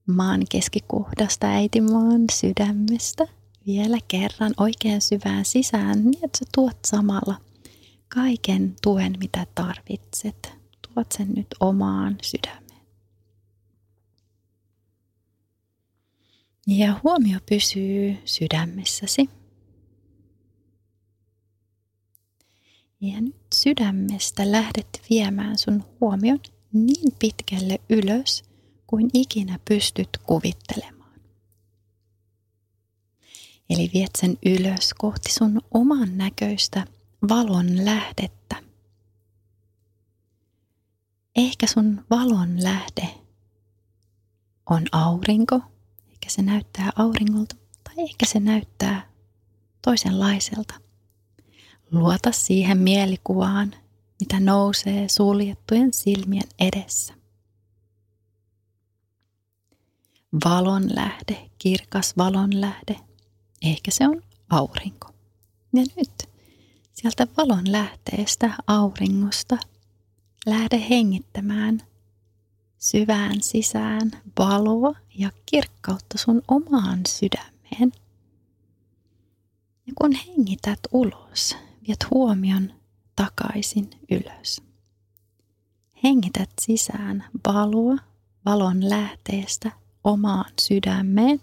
maan 0.06 0.40
keskikohdasta 0.50 1.46
äitimaan 1.46 2.24
sydämestä 2.33 3.26
vielä 3.66 3.98
kerran 4.09 4.52
oikein 4.56 5.00
syvään 5.00 5.44
sisään, 5.44 6.04
niin 6.04 6.24
että 6.24 6.38
sä 6.38 6.44
tuot 6.54 6.78
samalla 6.87 7.35
kaiken 8.09 8.76
tuen, 8.83 9.16
mitä 9.20 9.46
tarvitset. 9.54 10.52
Tuot 10.94 11.12
sen 11.12 11.28
nyt 11.37 11.46
omaan 11.61 12.18
sydämeen. 12.22 12.87
Ja 16.66 17.00
huomio 17.04 17.38
pysyy 17.48 18.16
sydämessäsi. 18.24 19.30
Ja 23.00 23.20
nyt 23.20 23.36
sydämestä 23.54 24.52
lähdet 24.52 25.02
viemään 25.10 25.58
sun 25.58 25.84
huomion 26.00 26.40
niin 26.72 27.12
pitkälle 27.18 27.78
ylös 27.90 28.42
kuin 28.86 29.10
ikinä 29.14 29.58
pystyt 29.68 30.08
kuvittelemaan. 30.22 31.20
Eli 33.70 33.90
viet 33.94 34.10
sen 34.18 34.38
ylös 34.46 34.94
kohti 34.98 35.32
sun 35.32 35.60
oman 35.70 36.18
näköistä 36.18 36.86
valon 37.28 37.84
lähdettä. 37.84 38.56
Ehkä 41.36 41.66
sun 41.66 42.04
valon 42.10 42.62
lähde 42.62 43.08
on 44.70 44.86
aurinko, 44.92 45.60
eikä 46.10 46.28
se 46.28 46.42
näyttää 46.42 46.90
auringolta, 46.96 47.56
tai 47.84 47.94
ehkä 47.98 48.26
se 48.26 48.40
näyttää 48.40 49.10
toisenlaiselta– 49.82 50.74
Luota 51.92 52.33
siihen 52.33 52.79
mielikuvaan, 52.79 53.74
mitä 54.20 54.40
nousee 54.40 55.09
suljettujen 55.09 55.92
silmien 55.92 56.48
edessä. 56.59 57.14
Valon 60.44 60.94
lähde, 60.94 61.50
kirkas 61.59 62.16
valon 62.16 62.61
lähde, 62.61 62.96
ehkä 63.62 63.90
se 63.90 64.09
on 64.09 64.22
aurinko. 64.50 65.11
Ja 65.72 65.83
nyt 65.96 66.29
sieltä 66.92 67.26
valon 67.37 67.72
lähteestä 67.72 68.50
auringosta 68.66 69.59
lähde 70.46 70.87
hengittämään 70.90 71.83
syvään 72.79 73.42
sisään 73.42 74.11
valoa 74.38 74.94
ja 75.14 75.31
kirkkautta 75.46 76.18
sun 76.18 76.42
omaan 76.48 77.00
sydämeen. 77.09 77.92
Ja 79.87 79.92
kun 79.94 80.12
hengität 80.12 80.81
ulos, 80.92 81.57
viet 81.88 82.10
huomion 82.10 82.72
takaisin 83.16 83.90
ylös. 84.10 84.62
Hengität 86.04 86.50
sisään 86.60 87.24
valoa 87.46 87.96
valon 88.44 88.90
lähteestä 88.90 89.72
omaan 90.04 90.52
sydämeen. 90.60 91.40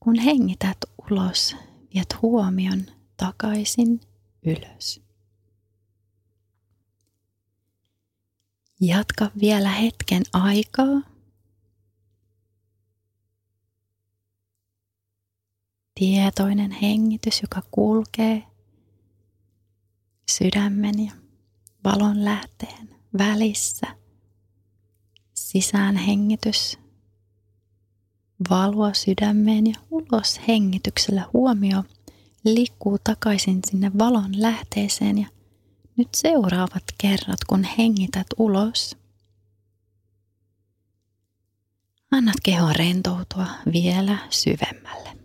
Kun 0.00 0.18
hengität 0.18 0.78
ulos, 1.10 1.56
viet 1.94 2.22
huomion 2.22 2.86
takaisin 3.16 4.00
ylös. 4.42 5.00
Jatka 8.80 9.30
vielä 9.40 9.68
hetken 9.70 10.22
aikaa 10.32 11.00
tietoinen 15.98 16.70
hengitys, 16.70 17.42
joka 17.42 17.62
kulkee 17.70 18.42
sydämen 20.30 21.06
ja 21.06 21.12
valon 21.84 22.24
lähteen 22.24 22.88
välissä. 23.18 23.86
Sisään 25.34 25.96
hengitys, 25.96 26.78
valoa 28.50 28.94
sydämeen 28.94 29.66
ja 29.66 29.74
ulos 29.90 30.40
hengityksellä 30.48 31.24
huomio 31.32 31.84
liikkuu 32.44 32.98
takaisin 33.04 33.60
sinne 33.66 33.90
valon 33.98 34.42
lähteeseen 34.42 35.18
ja 35.18 35.28
nyt 35.96 36.08
seuraavat 36.14 36.84
kerrat, 36.98 37.44
kun 37.46 37.64
hengität 37.78 38.26
ulos. 38.38 38.96
Annat 42.10 42.36
kehon 42.42 42.76
rentoutua 42.76 43.46
vielä 43.72 44.18
syvemmälle. 44.30 45.17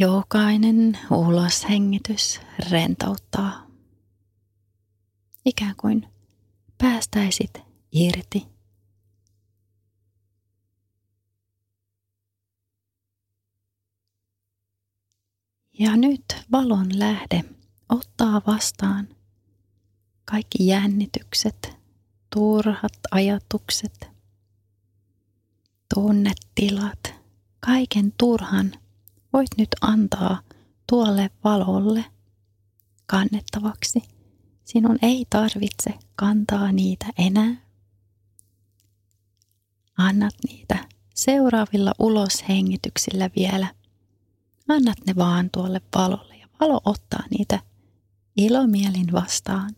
Jokainen 0.00 0.98
uloshengitys 1.10 2.40
rentouttaa. 2.70 3.66
Ikään 5.44 5.74
kuin 5.76 6.08
päästäisit 6.78 7.50
irti. 7.92 8.46
Ja 15.78 15.96
nyt 15.96 16.24
valon 16.52 16.98
lähde 16.98 17.44
ottaa 17.88 18.42
vastaan 18.46 19.08
kaikki 20.24 20.66
jännitykset, 20.66 21.76
turhat 22.34 22.98
ajatukset, 23.10 24.10
tunnetilat, 25.94 27.14
kaiken 27.60 28.12
turhan– 28.18 28.72
voit 29.32 29.50
nyt 29.58 29.68
antaa 29.80 30.40
tuolle 30.86 31.30
valolle 31.44 32.04
kannettavaksi 33.06 34.02
Sinun 34.68 34.98
ei 35.02 35.26
tarvitse 35.30 35.94
kantaa 36.16 36.72
niitä 36.72 37.06
enää. 37.18 37.56
Annat 39.98 40.34
niitä 40.48 40.88
seuraavilla 41.14 41.92
uloshengityksillä 41.98 43.30
vielä. 43.36 43.74
Annat 44.68 44.98
ne 45.06 45.16
vaan 45.16 45.50
tuolle 45.50 45.80
valolle 45.94 46.36
ja 46.36 46.48
valo 46.60 46.80
ottaa 46.84 47.22
niitä 47.30 47.60
ilomielin 48.36 49.12
vastaan. 49.12 49.76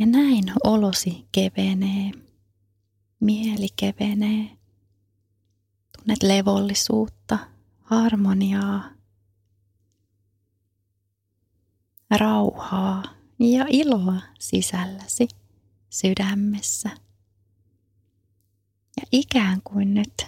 Ja 0.00 0.06
näin 0.06 0.44
olosi 0.64 1.26
kevenee, 1.32 2.10
mieli 3.20 3.68
kevenee. 3.76 4.50
Tunnet 5.98 6.22
levollisuutta, 6.22 7.38
harmoniaa, 7.78 8.90
rauhaa 12.10 13.02
ja 13.38 13.66
iloa 13.68 14.22
sisälläsi, 14.38 15.28
sydämessä. 15.90 16.90
Ja 18.96 19.02
ikään 19.12 19.60
kuin 19.64 19.94
nyt 19.94 20.26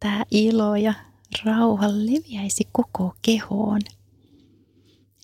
tämä 0.00 0.24
ilo 0.30 0.76
ja 0.76 0.94
rauha 1.44 1.88
leviäisi 1.88 2.68
koko 2.72 3.14
kehoon. 3.22 3.80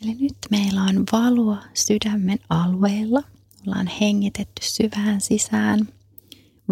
Eli 0.03 0.15
nyt 0.15 0.39
meillä 0.51 0.83
on 0.83 1.05
valoa 1.13 1.63
sydämen 1.75 2.39
alueella– 2.49 3.23
Ollaan 3.67 3.87
hengitetty 3.87 4.63
syvään 4.63 5.21
sisään 5.21 5.89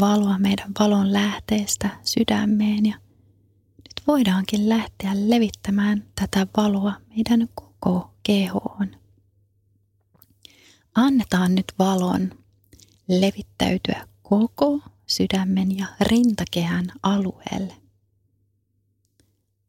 valoa 0.00 0.38
meidän 0.38 0.72
valon 0.81 1.12
lähteestä 1.12 1.90
sydämeen 2.03 2.87
ja 2.87 2.94
nyt 3.76 4.07
voidaankin 4.07 4.68
lähteä 4.68 5.12
levittämään 5.14 6.05
tätä 6.14 6.46
valoa 6.57 6.92
meidän 7.16 7.48
koko 7.55 8.14
kehoon. 8.22 8.96
Annetaan 10.94 11.55
nyt 11.55 11.72
valon 11.79 12.31
levittäytyä 13.09 14.09
koko 14.22 14.81
sydämen 15.07 15.79
ja 15.79 15.87
rintakehän 16.00 16.92
alueelle. 17.03 17.74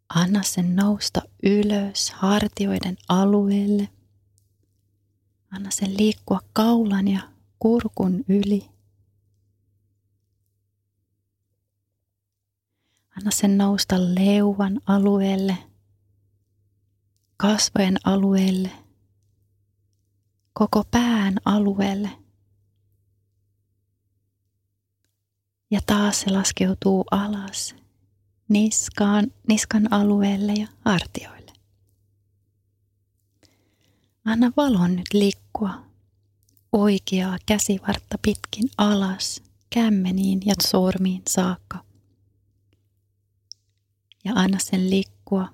Anna 0.09 0.43
sen 0.43 0.75
nousta 0.75 1.21
ylös 1.43 2.11
hartioiden 2.11 2.97
alueelle– 3.09 3.89
Anna 5.51 5.71
sen 5.71 5.97
liikkua 5.97 6.39
kaulan 6.53 7.07
ja 7.07 7.21
kurkun 7.59 8.23
yli. 8.27 8.69
Anna 13.17 13.31
sen 13.31 13.57
nousta 13.57 13.95
leuvan 13.99 14.81
alueelle, 14.85 15.57
kasvojen 17.37 17.97
alueelle, 18.03 18.71
koko 20.53 20.83
pään 20.91 21.37
alueelle. 21.45 22.09
Ja 25.71 25.79
taas 25.85 26.21
se 26.21 26.31
laskeutuu 26.31 27.05
alas 27.11 27.75
niskaan, 28.47 29.31
niskan 29.47 29.93
alueelle 29.93 30.53
ja 30.53 30.67
hartioille. 30.85 31.51
Anna 34.25 34.51
valon 34.57 34.95
nyt 34.95 35.13
liikkua 35.13 35.40
oikeaa 36.71 37.37
käsivartta 37.45 38.17
pitkin 38.21 38.69
alas, 38.77 39.43
kämmeniin 39.69 40.41
ja 40.45 40.53
sormiin 40.63 41.21
saakka. 41.29 41.83
Ja 44.23 44.33
anna 44.35 44.57
sen 44.59 44.89
liikkua 44.89 45.47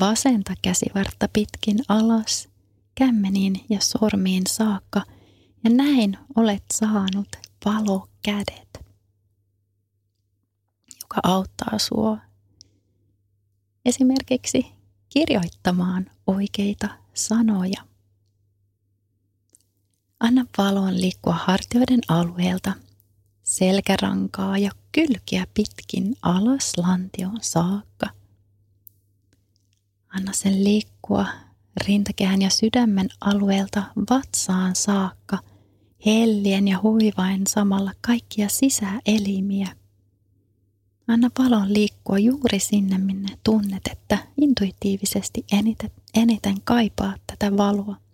vasenta 0.00 0.54
käsivartta 0.62 1.28
pitkin 1.32 1.78
alas, 1.88 2.48
kämmeniin 2.94 3.64
ja 3.68 3.80
sormiin 3.80 4.42
saakka. 4.48 5.02
Ja 5.64 5.70
näin 5.70 6.18
olet 6.36 6.64
saanut 6.74 7.28
valokädet, 7.64 8.84
joka 11.02 11.20
auttaa 11.22 11.78
sua 11.78 12.18
esimerkiksi 13.84 14.66
kirjoittamaan 15.08 16.10
oikeita 16.26 16.88
sanoja. 17.14 17.85
Anna 20.26 20.44
valon 20.58 21.00
liikkua 21.00 21.32
hartioiden 21.32 22.00
alueelta, 22.08 22.72
selkärankaa 23.42 24.58
ja 24.58 24.70
kylkiä 24.92 25.46
pitkin 25.54 26.16
alas 26.22 26.72
lantioon 26.76 27.38
saakka. 27.40 28.06
Anna 30.08 30.32
sen 30.32 30.64
liikkua 30.64 31.26
rintakehän 31.86 32.42
ja 32.42 32.50
sydämen 32.50 33.08
alueelta 33.20 33.82
vatsaan 34.10 34.74
saakka, 34.76 35.38
hellien 36.06 36.68
ja 36.68 36.80
huivain 36.82 37.46
samalla 37.46 37.92
kaikkia 38.00 38.48
sisäelimiä. 38.48 39.76
Anna 41.08 41.30
valon 41.38 41.72
liikkua 41.72 42.18
juuri 42.18 42.58
sinne, 42.58 42.98
minne 42.98 43.38
tunnet, 43.44 43.82
että 43.92 44.18
intuitiivisesti 44.40 45.44
eniten, 45.52 45.90
eniten 46.14 46.56
kaipaa 46.64 47.14
tätä 47.26 47.56
valoa 47.56 48.05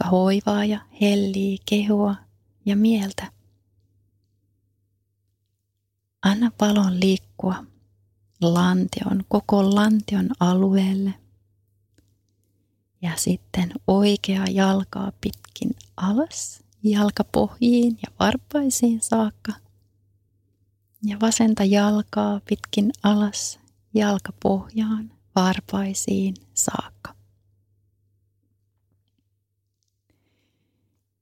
joka 0.00 0.10
hoivaa 0.10 0.64
ja 0.64 0.80
hellii 1.00 1.58
kehoa 1.68 2.14
ja 2.66 2.76
mieltä. 2.76 3.32
Anna 6.22 6.50
palon 6.58 7.00
liikkua 7.00 7.64
lantion, 8.40 9.24
koko 9.28 9.74
lantion 9.74 10.28
alueelle. 10.40 11.14
Ja 13.02 13.16
sitten 13.16 13.72
oikea 13.86 14.44
jalkaa 14.50 15.12
pitkin 15.20 15.70
alas, 15.96 16.62
jalkapohjiin 16.82 17.98
ja 18.02 18.12
varpaisiin 18.20 19.00
saakka. 19.02 19.52
Ja 21.02 21.20
vasenta 21.20 21.64
jalkaa 21.64 22.40
pitkin 22.48 22.90
alas, 23.02 23.58
jalkapohjaan, 23.94 25.12
varpaisiin 25.36 26.34
saakka. 26.54 26.99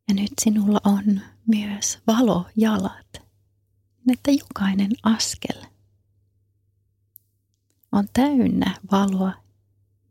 Ja 0.09 0.15
nyt 0.15 0.33
sinulla 0.41 0.81
on 0.85 1.21
myös 1.47 1.99
valojalat, 2.07 3.23
että 4.13 4.31
jokainen 4.31 4.91
askel 5.03 5.63
on 7.93 8.09
täynnä 8.13 8.77
valoa 8.93 9.33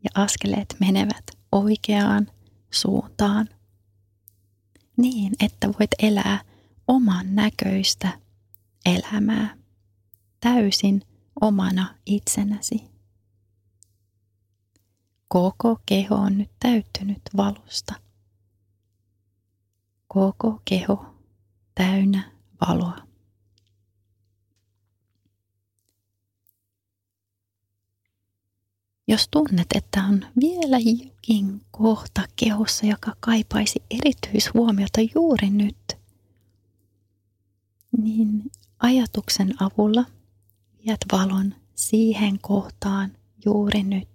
ja 0.03 0.23
askeleet 0.23 0.75
menevät 0.79 1.23
oikeaan 1.51 2.27
suuntaan 2.71 3.49
niin, 4.97 5.33
että 5.39 5.67
voit 5.67 5.91
elää 5.99 6.41
oman 6.87 7.35
näköistä 7.35 8.19
elämää 8.85 9.57
täysin 10.39 11.01
omana 11.41 11.95
itsenäsi. 12.05 12.89
Koko 15.27 15.79
keho 15.85 16.15
on 16.15 16.37
nyt 16.37 16.51
täyttynyt 16.59 17.21
valosta– 17.37 17.93
koko 20.07 20.61
keho 20.65 21.05
täynnä 21.75 22.31
valoa. 22.67 23.07
Jos 29.07 29.27
tunnet, 29.31 29.67
että 29.75 30.03
on 30.03 30.25
vielä 30.41 30.77
jokin 30.79 31.61
kohta 31.71 32.21
kehossa, 32.35 32.85
joka 32.85 33.15
kaipaisi 33.19 33.83
erityishuomiota 33.91 35.01
juuri 35.15 35.49
nyt, 35.49 35.97
niin 37.97 38.51
ajatuksen 38.79 39.53
avulla 39.59 40.05
viet 40.85 41.05
valon 41.11 41.55
siihen 41.75 42.39
kohtaan 42.41 43.11
juuri 43.45 43.83
nyt. 43.83 44.09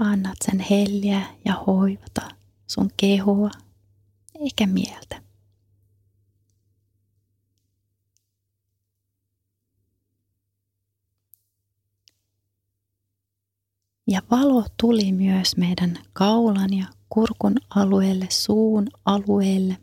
Annat 0.00 0.36
sen 0.44 0.60
helliä 0.70 1.22
ja 1.44 1.64
hoivata 1.66 2.28
sun 2.66 2.90
kehoa 2.96 3.50
eikä 4.40 4.66
mieltä. 4.66 5.22
Ja 14.06 14.22
valo 14.30 14.64
tuli 14.80 15.12
myös 15.12 15.56
meidän 15.56 15.98
kaulan 16.12 16.74
ja 16.74 16.86
kurkun 17.08 17.54
alueelle, 17.70 18.26
suun 18.30 18.88
alueelle, 19.04 19.78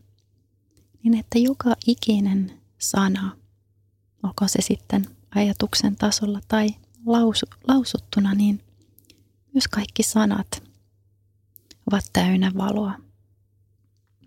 niin 1.04 1.18
että 1.20 1.40
joka 1.40 1.76
ikinen 1.88 2.62
sana, 2.78 3.38
onko 4.24 4.48
se 4.48 4.62
sitten 4.62 5.06
ajatuksen 5.36 5.96
tasolla 5.96 6.40
tai 6.48 6.70
lausu, 7.06 7.46
lausuttuna, 7.68 8.34
niin 8.34 8.64
myös 9.54 9.68
kaikki 9.68 10.04
sanat 10.04 10.64
ovat 11.92 12.06
täynnä 12.14 12.52
valoa. 12.58 13.11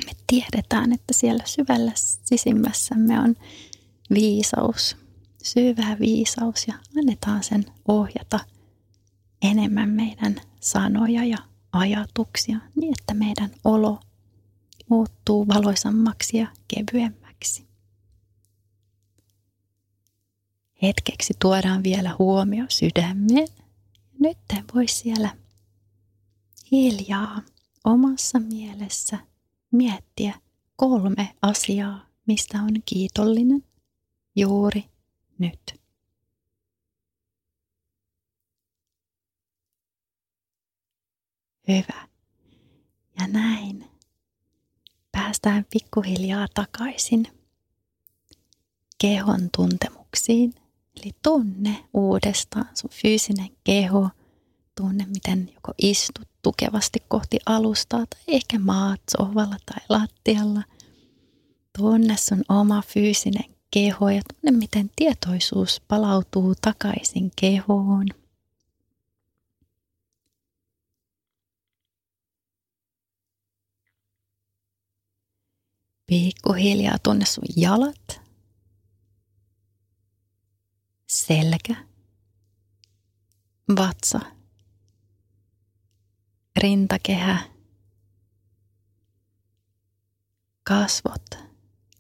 Me 0.07 0.13
tiedetään, 0.27 0.93
että 0.93 1.15
siellä 1.15 1.45
syvällä 1.47 1.93
sisimmässämme 2.25 3.21
on 3.21 3.35
viisaus, 4.15 4.97
syvä 5.43 5.97
viisaus 6.01 6.69
ja 6.69 6.75
annetaan 6.99 7.45
sen 7.45 7.65
ohjata 7.89 8.41
enemmän 9.43 9.89
meidän 9.89 10.41
sanoja 10.61 11.25
ja 11.25 11.39
ajatuksia 11.73 12.59
niin, 12.77 12.95
että 13.01 13.15
meidän 13.15 13.51
olo 13.65 14.01
muuttuu 14.89 15.49
valoisammaksi 15.49 16.37
ja 16.37 16.47
kevyemmäksi. 16.69 17.67
Hetkeksi 20.83 21.35
tuodaan 21.41 21.83
vielä 21.83 22.17
huomio 22.19 22.65
sydämeen. 22.69 23.49
Nyt 24.21 24.39
voi 24.75 24.89
siellä 24.89 25.37
hiljaa 26.73 27.43
omassa 27.85 28.41
mielessä 28.41 29.19
miettiä 29.77 30.41
kolme 30.77 31.35
asiaa, 31.43 32.07
mistä 32.27 32.59
on 32.63 32.83
kiitollinen 32.87 33.65
juuri 34.37 34.85
nyt. 35.39 35.81
Hyvä. 41.69 42.09
Ja 43.21 43.27
näin 43.27 43.91
päästään 45.13 45.67
pikkuhiljaa 45.73 46.47
takaisin 46.55 47.27
kehon 49.01 49.49
tuntemuksiin. 49.57 50.55
Eli 50.97 51.13
tunne 51.23 51.85
uudestaan 51.95 52.69
sun 52.75 52.91
fyysinen 52.91 53.49
keho. 53.65 54.11
Tunne, 54.75 55.07
miten 55.07 55.51
joko 55.55 55.73
istut 55.79 56.29
tukevasti 56.45 57.03
kohti 57.09 57.39
alustaa 57.47 57.99
tai 58.07 58.23
ehkä 58.29 58.59
maat 58.59 59.01
sohvalla 59.19 59.57
tai 59.67 59.85
lattialla. 59.89 60.63
Tunne 61.79 62.17
sun 62.17 62.45
oma 62.49 62.83
fyysinen 62.83 63.55
keho 63.71 64.09
ja 64.09 64.23
tunne, 64.23 64.59
miten 64.59 64.91
tietoisuus 64.97 65.83
palautuu 65.89 66.55
takaisin 66.61 67.31
kehoon. 67.41 68.07
Pikkuhiljaa 76.07 76.99
tunne 77.03 77.27
sun 77.27 77.45
jalat, 77.57 78.21
selkä, 81.07 81.75
vatsa, 83.77 84.21
rintakehä, 86.65 87.39
kasvot, 90.63 91.39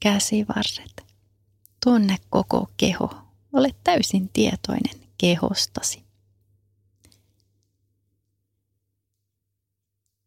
käsivarret. 0.00 1.04
Tunne 1.84 2.16
koko 2.30 2.70
keho. 2.76 3.10
Ole 3.52 3.74
täysin 3.84 4.28
tietoinen 4.28 5.08
kehostasi. 5.18 6.04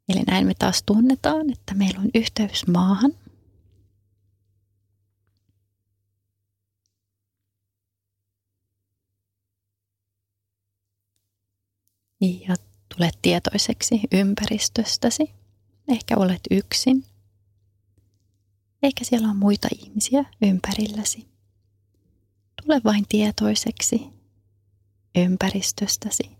Eli 0.10 0.22
näin 0.28 0.48
me 0.48 0.54
taas 0.60 0.84
tunnetaan, 0.84 1.50
että 1.52 1.74
meillä 1.74 2.00
on 2.00 2.10
yhteys 2.16 2.68
maahan– 2.68 3.12
ja 12.22 12.56
tulet 12.98 13.20
tietoiseksi 13.22 14.02
ympäristöstäsi. 14.12 15.32
Ehkä 15.88 16.18
olet 16.18 16.42
yksin. 16.52 17.06
Ehkä 18.84 19.04
siellä 19.04 19.28
on 19.28 19.38
muita 19.38 19.68
ihmisiä 19.80 20.26
ympärilläsi. 20.42 21.28
Tule 22.64 22.82
vain 22.84 23.06
tietoiseksi 23.10 24.08
ympäristöstäsi, 25.16 26.32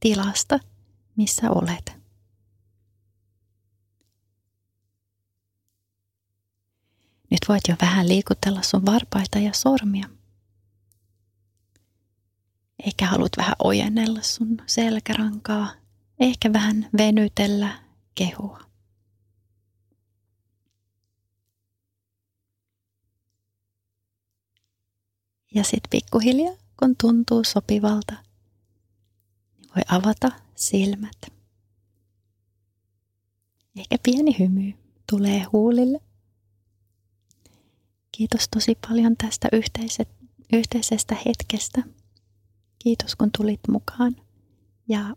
tilasta, 0.00 0.60
missä 1.16 1.50
olet. 1.50 1.92
Nyt 7.30 7.40
voit 7.48 7.62
jo 7.68 7.76
vähän 7.80 8.08
liikutella 8.08 8.62
sun 8.62 8.86
varpaita 8.86 9.38
ja 9.38 9.52
sormia. 9.52 10.08
Ehkä 12.86 13.06
haluat 13.06 13.32
vähän 13.36 13.54
ojennella 13.58 14.22
sun 14.22 14.56
selkärankaa. 14.66 15.83
Ehkä 16.20 16.52
vähän 16.52 16.88
venytellä 16.98 17.82
kehoa. 18.14 18.60
Ja 25.54 25.64
sitten 25.64 25.90
pikkuhiljaa, 25.90 26.56
kun 26.78 26.96
tuntuu 27.00 27.44
sopivalta, 27.44 28.14
niin 29.58 29.70
voi 29.76 29.82
avata 29.88 30.30
silmät. 30.54 31.16
Ehkä 33.78 33.96
pieni 34.02 34.38
hymy 34.38 34.72
tulee 35.10 35.42
huulille. 35.52 36.00
Kiitos 38.12 38.48
tosi 38.48 38.78
paljon 38.88 39.16
tästä 39.16 39.48
yhteisestä 40.52 41.16
hetkestä. 41.26 41.82
Kiitos 42.78 43.16
kun 43.16 43.30
tulit 43.38 43.60
mukaan 43.68 44.16
ja 44.88 45.16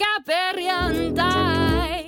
caperrianta. 0.00 1.99